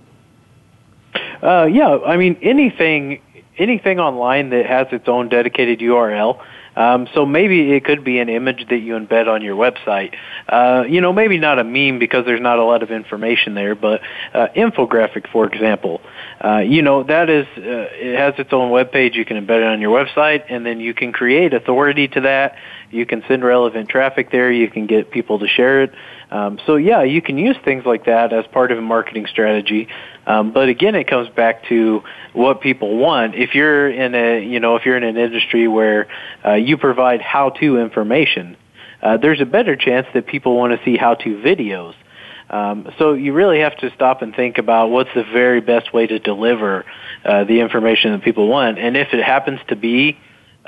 [1.43, 3.21] Uh, yeah, I mean anything
[3.59, 6.43] anything online that has its own dedicated URL
[6.77, 10.15] um, so maybe it could be an image that you embed on your website.
[10.49, 13.75] Uh, you know, maybe not a meme because there's not a lot of information there,
[13.75, 14.01] but
[14.33, 16.01] uh, infographic, for example.
[16.43, 19.15] Uh, you know, that is, uh, it has its own web page.
[19.15, 22.57] You can embed it on your website, and then you can create authority to that.
[22.91, 24.53] You can send relevant traffic there.
[24.53, 25.95] You can get people to share it.
[26.31, 29.89] Um, so yeah, you can use things like that as part of a marketing strategy.
[30.27, 33.35] Um, but again, it comes back to what people want.
[33.35, 36.09] If you're in a, you know, if you're in an industry where
[36.45, 38.57] uh, you provide how-to information,
[39.03, 41.95] uh, there's a better chance that people want to see how-to videos.
[42.49, 46.07] Um, so you really have to stop and think about what's the very best way
[46.07, 46.85] to deliver
[47.25, 48.79] uh, the information that people want.
[48.79, 50.19] And if it happens to be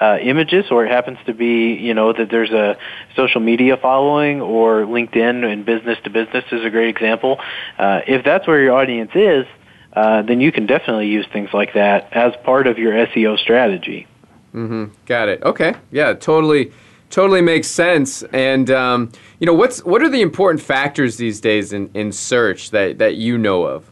[0.00, 2.76] uh, images or it happens to be, you know, that there's a
[3.16, 7.38] social media following or LinkedIn and business to business is a great example.
[7.78, 9.46] Uh, if that's where your audience is,
[9.92, 14.06] uh, then you can definitely use things like that as part of your SEO strategy.
[14.52, 14.86] Mm-hmm.
[15.06, 15.42] Got it.
[15.42, 15.74] Okay.
[15.90, 16.72] Yeah, totally.
[17.10, 18.24] Totally makes sense.
[18.32, 22.70] And um, you know, what's what are the important factors these days in, in search
[22.70, 23.88] that, that you know of?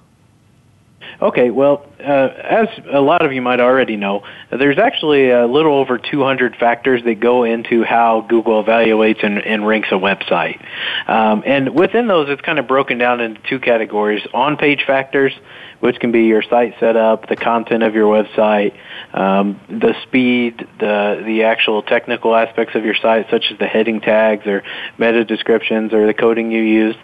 [1.22, 5.74] Okay, well, uh, as a lot of you might already know, there's actually a little
[5.74, 10.61] over 200 factors that go into how Google evaluates and, and ranks a website.
[11.08, 14.26] Um, and within those, it's kind of broken down into two categories.
[14.35, 15.32] On-page factors,
[15.78, 18.76] which can be your site setup, the content of your website,
[19.14, 24.00] um, the speed, the the actual technical aspects of your site, such as the heading
[24.00, 24.64] tags or
[24.98, 26.96] meta descriptions or the coding you use.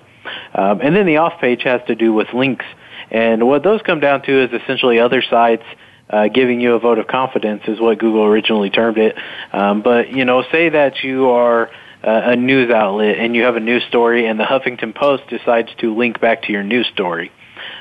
[0.54, 2.66] Um, and then the off page has to do with links
[3.11, 5.65] and what those come down to is essentially other sites
[6.11, 9.17] uh, giving you a vote of confidence is what Google originally termed it.
[9.52, 11.71] Um, but you know, say that you are
[12.02, 15.69] uh, a news outlet and you have a news story, and the Huffington Post decides
[15.79, 17.31] to link back to your news story.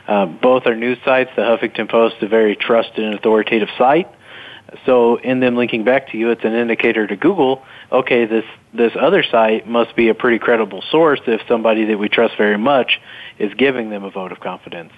[0.07, 1.31] Uh, both are news sites.
[1.35, 4.07] The Huffington Post is a very trusted and authoritative site.
[4.85, 8.91] So in them linking back to you, it's an indicator to Google, okay, this, this
[8.99, 12.99] other site must be a pretty credible source if somebody that we trust very much
[13.39, 14.91] is giving them a vote of confidence.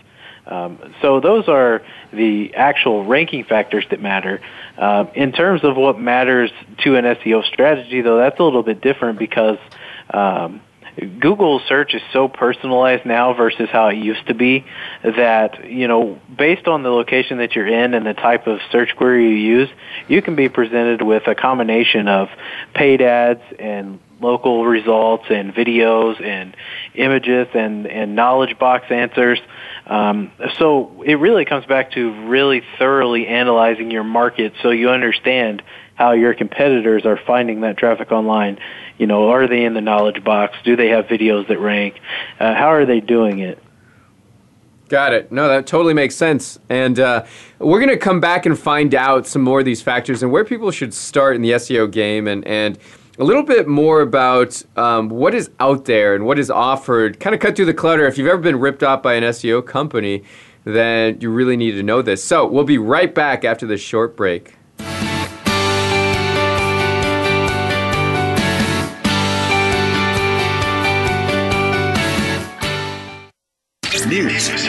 [0.49, 4.41] Um, so those are the actual ranking factors that matter.
[4.77, 6.51] Uh, in terms of what matters
[6.83, 9.59] to an SEO strategy, though, that's a little bit different because
[10.11, 10.61] um,
[11.19, 14.65] Google search is so personalized now versus how it used to be
[15.03, 18.95] that, you know, based on the location that you're in and the type of search
[18.97, 19.69] query you use,
[20.07, 22.29] you can be presented with a combination of
[22.73, 26.55] paid ads and local results and videos and
[26.95, 29.39] images and, and knowledge box answers.
[29.89, 35.63] Um, so it really comes back to really thoroughly analyzing your market so you understand
[35.95, 38.59] how your competitors are finding that traffic online.
[38.99, 40.55] You know, are they in the knowledge box?
[40.63, 41.99] Do they have videos that rank?
[42.39, 43.61] Uh, how are they doing it?
[44.89, 45.31] Got it.
[45.31, 46.59] No, that totally makes sense.
[46.69, 47.25] And uh,
[47.59, 50.45] we're going to come back and find out some more of these factors and where
[50.45, 52.77] people should start in the SEO game and, and
[53.19, 57.19] a little bit more about um, what is out there and what is offered.
[57.19, 58.07] Kind of cut through the clutter.
[58.07, 60.23] If you've ever been ripped off by an SEO company,
[60.63, 62.23] then you really need to know this.
[62.23, 64.55] So we'll be right back after this short break.
[74.07, 74.68] News,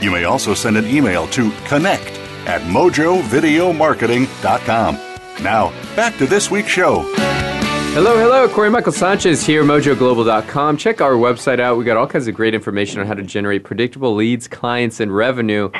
[0.00, 4.94] You may also send an email to connect at mojovideomarketing.com.
[5.42, 7.10] Now, back to this week's show.
[7.94, 8.48] Hello, hello.
[8.48, 10.76] Corey Michael Sanchez here, mojoglobal.com.
[10.76, 11.78] Check our website out.
[11.78, 15.14] We got all kinds of great information on how to generate predictable leads, clients, and
[15.14, 15.70] revenue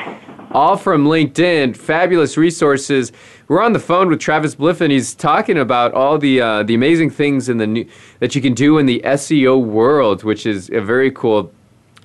[0.55, 1.75] all from LinkedIn.
[1.75, 3.11] Fabulous resources.
[3.49, 4.89] We're on the phone with Travis Bliffen.
[4.89, 7.85] He's talking about all the uh, the amazing things in the new,
[8.19, 11.51] that you can do in the SEO world, which is a very cool.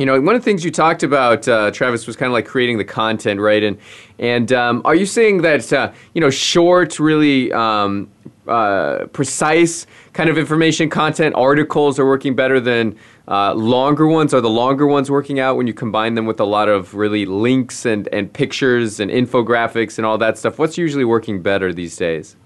[0.01, 2.47] You know, one of the things you talked about, uh, Travis, was kind of like
[2.47, 3.63] creating the content, right?
[3.63, 3.77] And
[4.19, 8.11] and um, are you saying that uh, you know short, really um,
[8.49, 12.97] uh, precise kind of information content articles are working better than
[13.29, 16.45] uh, longer ones are the longer ones working out when you combine them with a
[16.45, 20.59] lot of really links and, and pictures and infographics and all that stuff.
[20.59, 22.37] What's usually working better these days?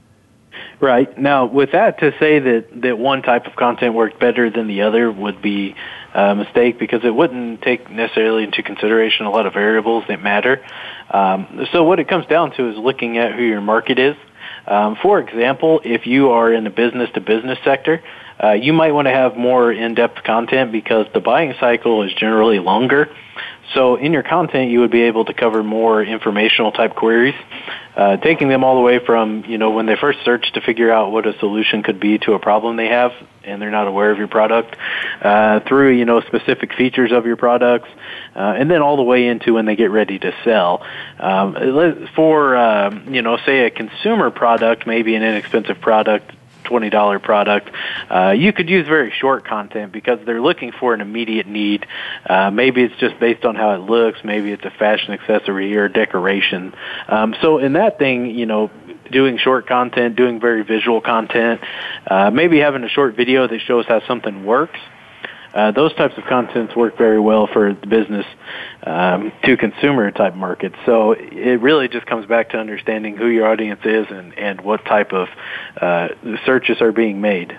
[0.81, 1.17] Right.
[1.17, 4.83] Now, with that, to say that, that one type of content worked better than the
[4.83, 5.77] other would be
[6.15, 10.65] uh, mistake because it wouldn't take necessarily into consideration a lot of variables that matter.
[11.11, 14.17] Um, so what it comes down to is looking at who your market is.
[14.67, 18.03] Um, for example, if you are in the business to business sector,
[18.43, 22.59] uh, you might want to have more in-depth content because the buying cycle is generally
[22.59, 23.11] longer.
[23.73, 27.35] So in your content, you would be able to cover more informational type queries,
[27.97, 30.93] uh, taking them all the way from, you know, when they first search to figure
[30.93, 33.13] out what a solution could be to a problem they have
[33.43, 34.75] and they're not aware of your product,
[35.23, 37.89] uh, through, you know, specific features of your products,
[38.35, 40.83] uh, and then all the way into when they get ready to sell.
[41.19, 46.33] Um, for, um, you know, say a consumer product, maybe an inexpensive product,
[46.65, 47.71] $20 product,
[48.11, 51.87] uh, you could use very short content because they're looking for an immediate need.
[52.29, 54.21] Uh, maybe it's just based on how it looks.
[54.25, 56.75] Maybe it's a fashion accessory or decoration.
[57.09, 58.71] Um, so in that thing, you know,
[59.11, 61.61] doing short content, doing very visual content,
[62.07, 64.79] uh, maybe having a short video that shows how something works
[65.55, 68.27] uh, those types of contents work very well for business
[68.83, 70.75] um, to consumer type markets.
[70.85, 74.85] So it really just comes back to understanding who your audience is and, and what
[74.85, 75.29] type of
[75.81, 76.09] uh,
[76.45, 77.57] searches are being made.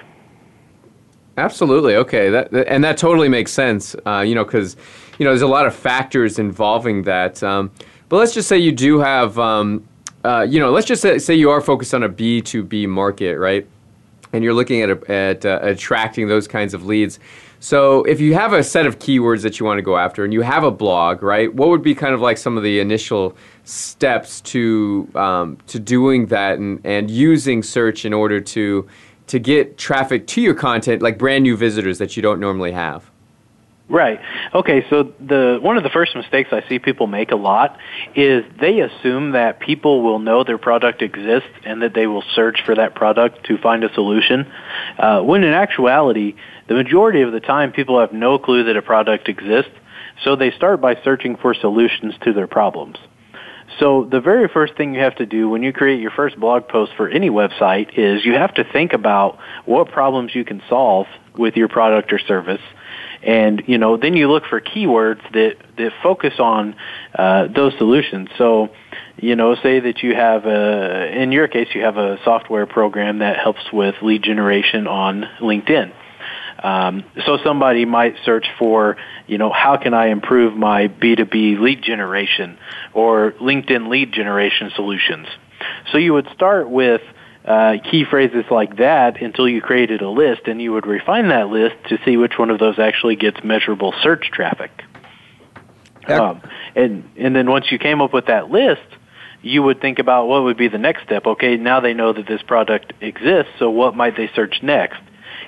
[1.38, 1.96] Absolutely.
[1.96, 2.30] Okay.
[2.30, 3.96] That, and that totally makes sense.
[4.06, 4.78] Uh, you know, because
[5.18, 7.42] you know there's a lot of factors involving that.
[7.44, 7.72] Um,
[8.08, 9.86] but let's just say you do have, um,
[10.24, 12.88] uh, you know, let's just say, say you are focused on a B two B
[12.88, 13.68] market, right?
[14.32, 17.20] And you're looking at at uh, attracting those kinds of leads.
[17.60, 20.34] So if you have a set of keywords that you want to go after and
[20.34, 21.54] you have a blog, right?
[21.54, 26.28] What would be kind of like some of the initial steps to um, to doing
[26.28, 28.88] that and, and using search in order to
[29.28, 33.10] to get traffic to your content, like brand new visitors that you don't normally have?
[33.88, 34.20] Right.
[34.56, 37.78] Okay, so the one of the first mistakes I see people make a lot
[38.16, 42.64] is they assume that people will know their product exists and that they will search
[42.66, 44.52] for that product to find a solution.
[44.98, 46.34] Uh, when in actuality,
[46.68, 49.72] the majority of the time people have no clue that a product exists,
[50.24, 52.98] so they start by searching for solutions to their problems.
[53.80, 56.68] So the very first thing you have to do when you create your first blog
[56.68, 61.08] post for any website is you have to think about what problems you can solve
[61.36, 62.62] with your product or service
[63.26, 66.76] and you know then you look for keywords that that focus on
[67.18, 68.30] uh, those solutions.
[68.38, 68.70] So
[69.18, 73.20] you know, say that you have a in your case you have a software program
[73.20, 75.92] that helps with lead generation on LinkedIn.
[76.66, 78.98] Um, so somebody might search for,
[79.28, 82.58] you know, how can I improve my B2B lead generation
[82.92, 85.28] or LinkedIn lead generation solutions?
[85.92, 87.02] So you would start with
[87.46, 91.50] uh, key phrases like that until you created a list, and you would refine that
[91.50, 94.72] list to see which one of those actually gets measurable search traffic.
[96.08, 96.42] Um,
[96.76, 98.88] and and then once you came up with that list,
[99.44, 101.28] you would think about what would be the next step.
[101.28, 105.00] Okay, now they know that this product exists, so what might they search next?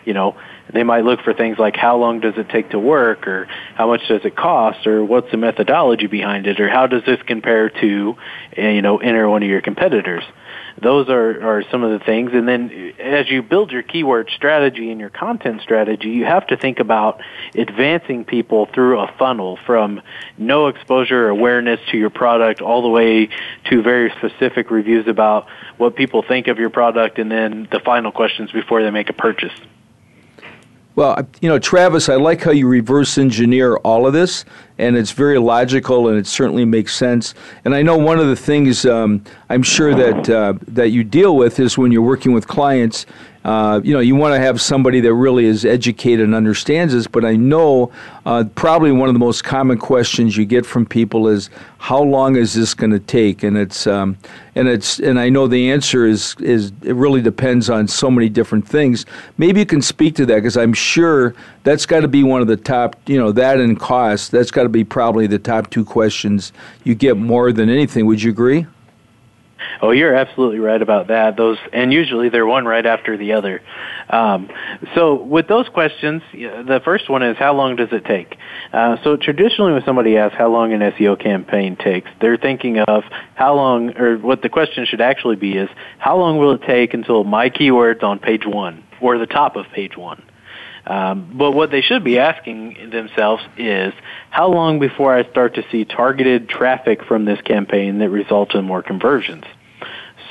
[0.06, 0.38] You know,
[0.74, 3.46] they might look for things like how long does it take to work, or
[3.76, 7.22] how much does it cost, or what's the methodology behind it, or how does this
[7.26, 8.16] compare to,
[8.56, 10.24] eh, you know, enter one of your competitors
[10.82, 12.32] those are, are some of the things.
[12.34, 16.58] And then as you build your keyword strategy and your content strategy, you have to
[16.58, 17.22] think about
[17.56, 20.02] advancing people through a funnel from
[20.38, 23.30] no exposure awareness to your product all the way
[23.70, 25.48] to very specific reviews about
[25.78, 29.14] what people think of your product and then the final questions before they make a
[29.14, 29.54] purchase.
[30.98, 34.46] Well, you know, Travis, I like how you reverse engineer all of this,
[34.80, 37.36] and it's very logical, and it certainly makes sense.
[37.66, 41.36] And I know one of the things um, I'm sure that uh, that you deal
[41.36, 43.06] with is when you're working with clients
[43.48, 47.08] uh, you know, you want to have somebody that really is educated and understands this.
[47.08, 47.94] But I know
[48.26, 52.36] uh, probably one of the most common questions you get from people is, "How long
[52.36, 54.18] is this going to take?" And it's um,
[54.56, 58.28] and it's and I know the answer is is it really depends on so many
[58.28, 59.06] different things.
[59.38, 61.34] Maybe you can speak to that because I'm sure
[61.64, 62.98] that's got to be one of the top.
[63.06, 64.32] You know, that and cost.
[64.32, 66.52] That's got to be probably the top two questions
[66.84, 68.08] you get more than anything.
[68.08, 68.68] Would you agree?
[69.82, 71.38] Oh, you're absolutely right about that.
[71.38, 73.62] Those, and usually they're one right after the other.
[74.10, 74.50] Um,
[74.96, 78.38] so with those questions, the first one is how long does it take?
[78.74, 83.04] Uh, so traditionally, when somebody asks how long an SEO campaign takes, they're thinking of
[83.36, 86.94] how long, or what the question should actually be is how long will it take
[86.94, 90.24] until my keywords on page one or the top of page one?
[90.88, 93.94] Um, but what they should be asking themselves is,
[94.30, 98.64] how long before I start to see targeted traffic from this campaign that results in
[98.64, 99.44] more conversions?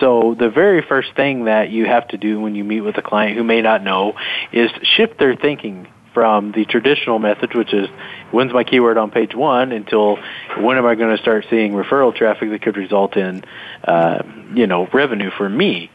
[0.01, 3.03] So the very first thing that you have to do when you meet with a
[3.03, 4.15] client who may not know
[4.53, 7.89] is shift their thinking from the traditional method, which is
[8.31, 10.17] when's my keyword on page one, until
[10.59, 13.45] when am I going to start seeing referral traffic that could result in,
[13.85, 14.23] uh,
[14.55, 15.91] you know, revenue for me.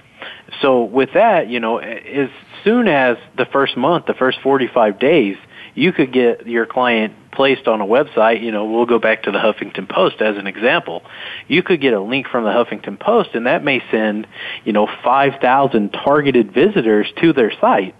[0.61, 2.29] So with that, you know, as
[2.63, 5.37] soon as the first month, the first 45 days,
[5.73, 9.31] you could get your client placed on a website, you know, we'll go back to
[9.31, 11.03] the Huffington Post as an example.
[11.47, 14.27] You could get a link from the Huffington Post and that may send,
[14.65, 17.95] you know, 5,000 targeted visitors to their site.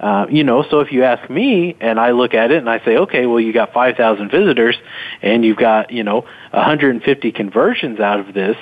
[0.00, 2.84] Uh, you know, so if you ask me and I look at it and I
[2.84, 4.76] say, okay, well, you got 5,000 visitors
[5.20, 8.56] and you've got, you know, 150 conversions out of this,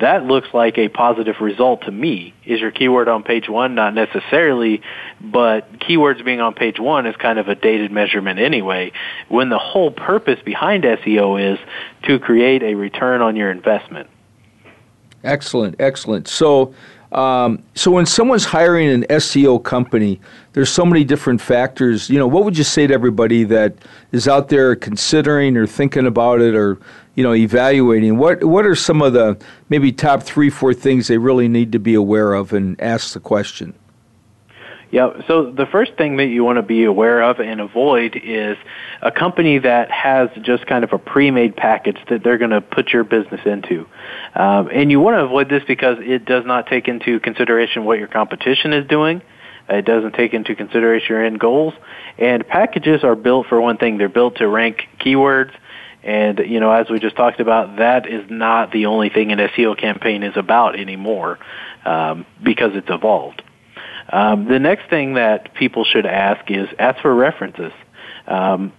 [0.00, 2.34] that looks like a positive result to me.
[2.44, 3.74] Is your keyword on page one?
[3.74, 4.82] Not necessarily,
[5.20, 8.92] but keywords being on page one is kind of a dated measurement anyway,
[9.28, 11.58] when the whole purpose behind SEO is
[12.04, 14.08] to create a return on your investment.
[15.24, 16.26] Excellent, excellent.
[16.26, 16.74] So,
[17.12, 20.20] um, so when someone's hiring an SEO company,
[20.52, 22.08] there's so many different factors.
[22.08, 23.74] You know, what would you say to everybody that
[24.12, 26.78] is out there considering or thinking about it or
[27.14, 28.18] you know evaluating?
[28.18, 29.38] What what are some of the
[29.68, 33.20] maybe top three four things they really need to be aware of and ask the
[33.20, 33.74] question?
[34.92, 38.58] Yeah, so the first thing that you want to be aware of and avoid is
[39.00, 42.90] a company that has just kind of a pre-made package that they're going to put
[42.90, 43.86] your business into.
[44.34, 47.98] Um, and you want to avoid this because it does not take into consideration what
[47.98, 49.22] your competition is doing.
[49.66, 51.72] It doesn't take into consideration your end goals.
[52.18, 53.96] And packages are built for one thing.
[53.96, 55.52] They're built to rank keywords.
[56.04, 59.38] And, you know, as we just talked about, that is not the only thing an
[59.38, 61.38] SEO campaign is about anymore
[61.84, 63.42] um, because it's evolved.
[64.08, 67.72] Um, the next thing that people should ask is ask for references.
[68.26, 68.72] Um,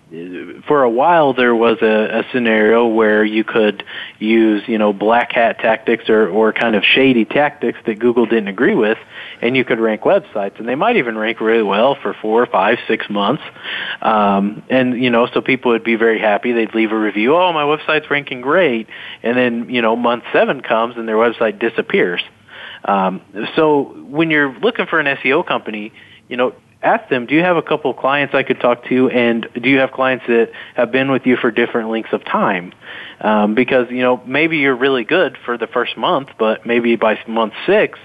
[0.68, 3.84] for a while, there was a, a scenario where you could
[4.18, 8.48] use, you know, black hat tactics or, or kind of shady tactics that Google didn't
[8.48, 8.98] agree with,
[9.42, 12.78] and you could rank websites, and they might even rank really well for four, five,
[12.88, 13.44] six months.
[14.02, 16.54] Um, and you know, so people would be very happy.
[16.54, 17.36] They'd leave a review.
[17.36, 18.88] Oh, my website's ranking great,
[19.24, 22.22] and then you know, month seven comes and their website disappears.
[22.86, 23.22] Um,
[23.56, 25.94] so when you're looking for an SEO company,
[26.28, 26.54] you know,
[26.84, 29.70] ask them, do you have a couple of clients I could talk to, and do
[29.70, 32.74] you have clients that have been with you for different lengths of time?
[33.22, 37.18] Um, because you know maybe you're really good for the first month, but maybe by
[37.28, 37.98] month six,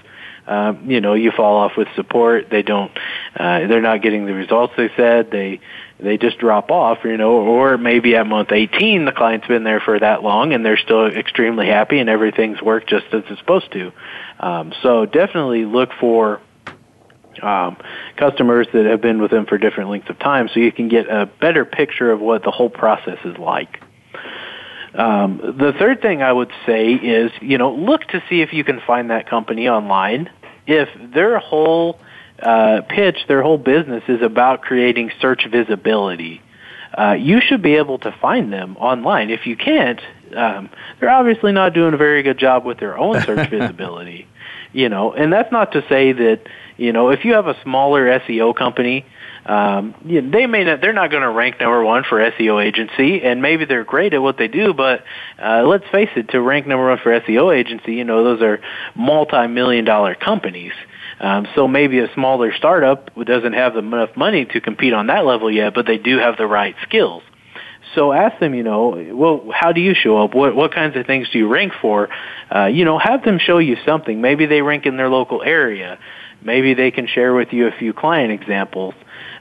[0.47, 2.49] um, you know you fall off with support.
[2.49, 2.91] They don't,
[3.35, 5.29] uh, they're not getting the results they said.
[5.31, 5.59] They
[5.99, 9.81] they just drop off, you know, or maybe at month 18 the client's been there
[9.81, 13.71] for that long and they're still extremely happy and everything's worked just as it's supposed
[13.73, 13.91] to.
[14.39, 16.39] Um, so definitely look for
[17.41, 17.77] um,
[18.17, 21.07] customers that have been with them for different lengths of time so you can get
[21.07, 23.81] a better picture of what the whole process is like.
[24.93, 28.63] Um, the third thing I would say is, you know, look to see if you
[28.63, 30.29] can find that company online.
[30.65, 31.99] If their whole
[32.41, 36.41] uh, pitch, their whole business is about creating search visibility,
[36.97, 39.29] uh, you should be able to find them online.
[39.29, 40.01] If you can't,
[40.35, 40.69] um,
[40.99, 44.27] they're obviously not doing a very good job with their own search visibility.
[44.73, 46.41] You know, and that's not to say that
[46.79, 49.05] you know if you have a smaller SEO company,
[49.45, 53.41] um, they may not they're not going to rank number one for SEO agency, and
[53.41, 54.73] maybe they're great at what they do.
[54.73, 55.03] But
[55.41, 58.59] uh, let's face it, to rank number one for SEO agency, you know, those are
[58.95, 60.73] multi-million dollar companies.
[61.19, 65.51] Um, so maybe a smaller startup doesn't have enough money to compete on that level
[65.51, 67.23] yet, but they do have the right skills.
[67.95, 70.35] So ask them, you know, well, how do you show up?
[70.35, 72.09] What what kinds of things do you rank for?
[72.53, 74.21] Uh, you know, have them show you something.
[74.21, 75.97] Maybe they rank in their local area.
[76.41, 78.93] Maybe they can share with you a few client examples.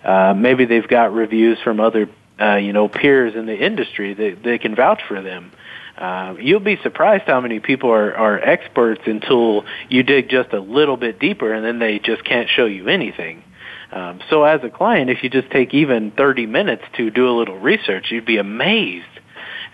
[0.05, 2.09] Uh, maybe they've got reviews from other,
[2.41, 5.53] uh, you know, peers in the industry that they can vouch for them.
[5.97, 10.61] Uh, you'll be surprised how many people are, are experts until you dig just a
[10.61, 13.43] little bit deeper, and then they just can't show you anything.
[13.91, 17.35] Um, so as a client, if you just take even 30 minutes to do a
[17.37, 19.07] little research, you'd be amazed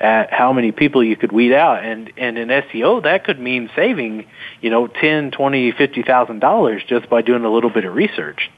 [0.01, 1.85] at how many people you could weed out.
[1.85, 4.27] And, and in SEO, that could mean saving,
[4.61, 8.51] you know, ten, twenty, fifty thousand dollars just by doing a little bit of research.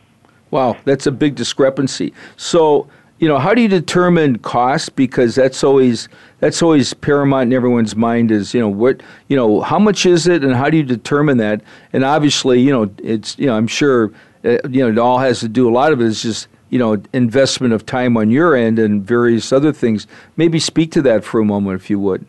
[0.50, 2.12] Wow, that's a big discrepancy.
[2.36, 4.94] So, you know, how do you determine cost?
[4.94, 6.08] Because that's always
[6.40, 8.30] that's always paramount in everyone's mind.
[8.30, 11.38] Is you know what you know how much is it, and how do you determine
[11.38, 11.62] that?
[11.92, 14.12] And obviously, you know, it's you know I'm sure
[14.46, 15.68] uh, you know, it all has to do.
[15.68, 19.02] A lot of it is just you know investment of time on your end and
[19.02, 20.06] various other things.
[20.36, 22.26] Maybe speak to that for a moment, if you would.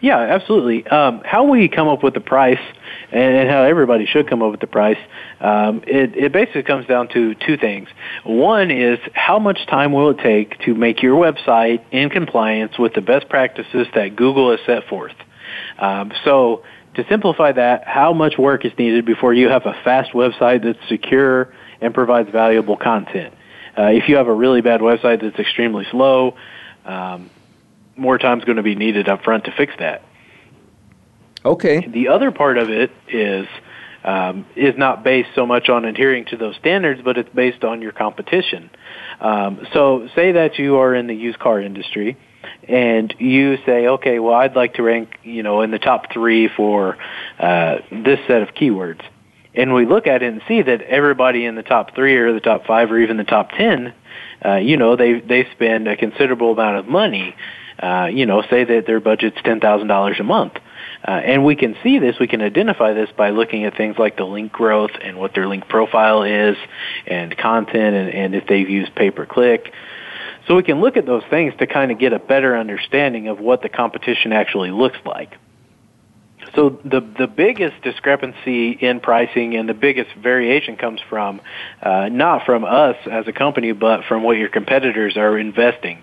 [0.00, 0.86] Yeah, absolutely.
[0.86, 2.64] Um, how we come up with the price,
[3.12, 4.96] and how everybody should come up with the price,
[5.40, 7.90] um, it, it basically comes down to two things.
[8.24, 12.94] One is how much time will it take to make your website in compliance with
[12.94, 15.16] the best practices that Google has set forth.
[15.78, 16.62] Um, so
[16.94, 20.88] to simplify that, how much work is needed before you have a fast website that's
[20.88, 21.52] secure
[21.82, 23.34] and provides valuable content?
[23.80, 26.36] Uh, if you have a really bad website that's extremely slow,
[26.84, 27.30] um,
[27.96, 30.02] more time is going to be needed up front to fix that.
[31.46, 31.86] Okay.
[31.86, 33.46] The other part of it is
[34.04, 37.80] um, is not based so much on adhering to those standards, but it's based on
[37.80, 38.68] your competition.
[39.18, 42.18] Um, so, say that you are in the used car industry,
[42.68, 46.48] and you say, okay, well, I'd like to rank, you know, in the top three
[46.48, 46.98] for
[47.38, 49.02] uh, this set of keywords.
[49.60, 52.40] And we look at it and see that everybody in the top three or the
[52.40, 53.92] top five or even the top ten,
[54.44, 57.36] uh, you know, they they spend a considerable amount of money.
[57.78, 60.54] Uh, you know, say that their budget's ten thousand dollars a month.
[61.06, 64.18] Uh, and we can see this, we can identify this by looking at things like
[64.18, 66.56] the link growth and what their link profile is
[67.06, 69.72] and content and, and if they've used pay-per-click.
[70.46, 73.40] So we can look at those things to kind of get a better understanding of
[73.40, 75.38] what the competition actually looks like.
[76.54, 81.40] So the the biggest discrepancy in pricing and the biggest variation comes from
[81.82, 86.02] uh, not from us as a company, but from what your competitors are investing.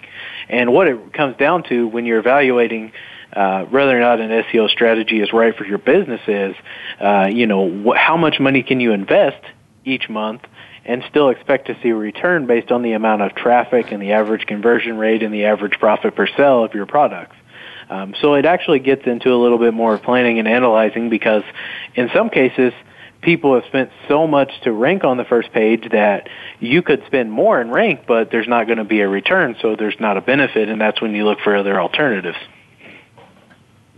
[0.49, 2.93] And what it comes down to when you're evaluating
[3.33, 6.55] uh, whether or not an SEO strategy is right for your business is,
[7.01, 9.43] uh, you know, wh- how much money can you invest
[9.83, 10.41] each month
[10.85, 14.13] and still expect to see a return based on the amount of traffic and the
[14.13, 17.35] average conversion rate and the average profit per sale of your products.
[17.89, 21.43] Um, so it actually gets into a little bit more planning and analyzing because
[21.95, 22.73] in some cases,
[23.21, 26.29] people have spent so much to rank on the first page that
[26.59, 29.75] you could spend more and rank, but there's not going to be a return, so
[29.75, 32.37] there's not a benefit, and that's when you look for other alternatives.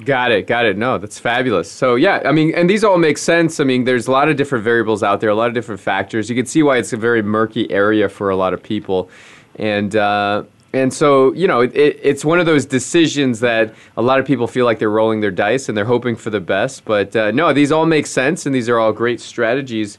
[0.03, 0.77] Got it, got it.
[0.77, 1.69] No, that's fabulous.
[1.69, 3.59] So yeah, I mean, and these all make sense.
[3.59, 6.29] I mean, there's a lot of different variables out there, a lot of different factors.
[6.29, 9.09] You can see why it's a very murky area for a lot of people,
[9.57, 14.19] and uh, and so you know, it, it's one of those decisions that a lot
[14.19, 16.85] of people feel like they're rolling their dice and they're hoping for the best.
[16.85, 19.97] But uh, no, these all make sense, and these are all great strategies.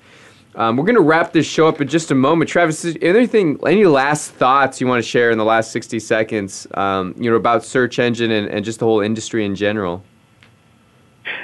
[0.57, 2.51] Um, we're going to wrap this show up in just a moment.
[2.51, 7.15] Travis, anything, any last thoughts you want to share in the last 60 seconds, um,
[7.17, 10.03] you know, about search engine and, and just the whole industry in general?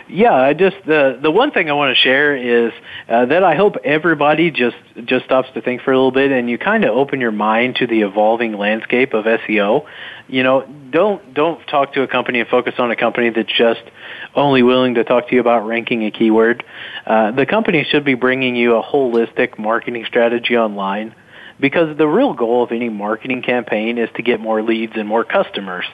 [0.09, 2.73] Yeah, I just the the one thing I want to share is
[3.09, 6.49] uh, that I hope everybody just just stops to think for a little bit and
[6.49, 9.85] you kind of open your mind to the evolving landscape of SEO.
[10.29, 13.83] You know, don't don't talk to a company and focus on a company that's just
[14.37, 16.65] only willing to talk to you about ranking a keyword.
[17.05, 21.17] Uh, the company should be bringing you a holistic marketing strategy online
[21.59, 25.25] because the real goal of any marketing campaign is to get more leads and more
[25.25, 25.87] customers.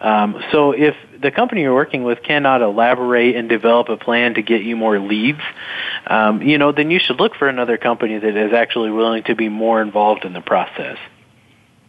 [0.00, 4.42] Um, so if the company you're working with cannot elaborate and develop a plan to
[4.42, 5.40] get you more leads,
[6.06, 9.34] um, you know, then you should look for another company that is actually willing to
[9.34, 10.98] be more involved in the process.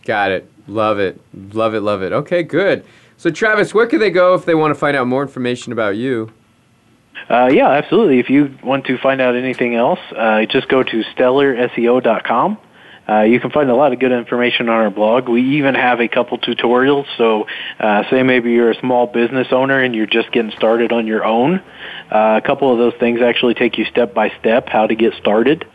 [0.05, 0.51] Got it.
[0.67, 1.19] Love it.
[1.33, 1.81] Love it.
[1.81, 2.13] Love it.
[2.13, 2.85] Okay, good.
[3.17, 5.95] So, Travis, where can they go if they want to find out more information about
[5.95, 6.31] you?
[7.29, 8.19] Uh, yeah, absolutely.
[8.19, 12.57] If you want to find out anything else, uh, just go to stellarseo.com.
[13.07, 15.29] Uh, you can find a lot of good information on our blog.
[15.29, 17.05] We even have a couple tutorials.
[17.17, 17.45] So,
[17.79, 21.23] uh, say maybe you're a small business owner and you're just getting started on your
[21.23, 21.61] own.
[22.11, 25.13] Uh, a couple of those things actually take you step by step how to get
[25.15, 25.65] started.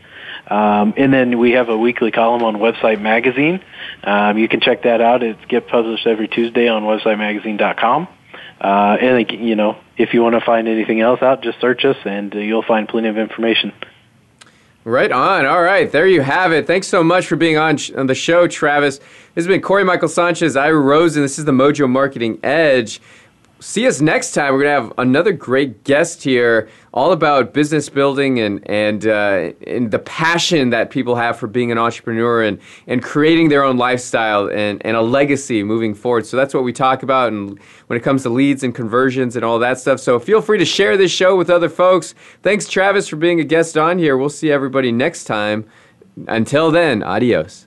[0.48, 3.60] Um, and then we have a weekly column on Website Magazine.
[4.02, 5.22] Um, you can check that out.
[5.22, 8.08] It gets published every Tuesday on websitemagazine.com.
[8.60, 11.96] Uh, and you know, if you want to find anything else out, just search us,
[12.04, 13.72] and uh, you'll find plenty of information.
[14.84, 15.44] Right on.
[15.44, 15.90] All right.
[15.92, 16.66] There you have it.
[16.66, 18.98] Thanks so much for being on, sh- on the show, Travis.
[18.98, 21.20] This has been Corey Michael Sanchez, Ira Rosen.
[21.22, 23.00] This is the Mojo Marketing Edge
[23.60, 24.54] see us next time.
[24.54, 29.90] We're gonna have another great guest here, all about business building and and uh, and
[29.90, 34.50] the passion that people have for being an entrepreneur and and creating their own lifestyle
[34.50, 36.26] and and a legacy moving forward.
[36.26, 39.44] So that's what we talk about, and when it comes to leads and conversions and
[39.44, 40.00] all that stuff.
[40.00, 42.14] So feel free to share this show with other folks.
[42.42, 44.16] Thanks, Travis, for being a guest on here.
[44.16, 45.66] We'll see everybody next time.
[46.26, 47.66] Until then, adios.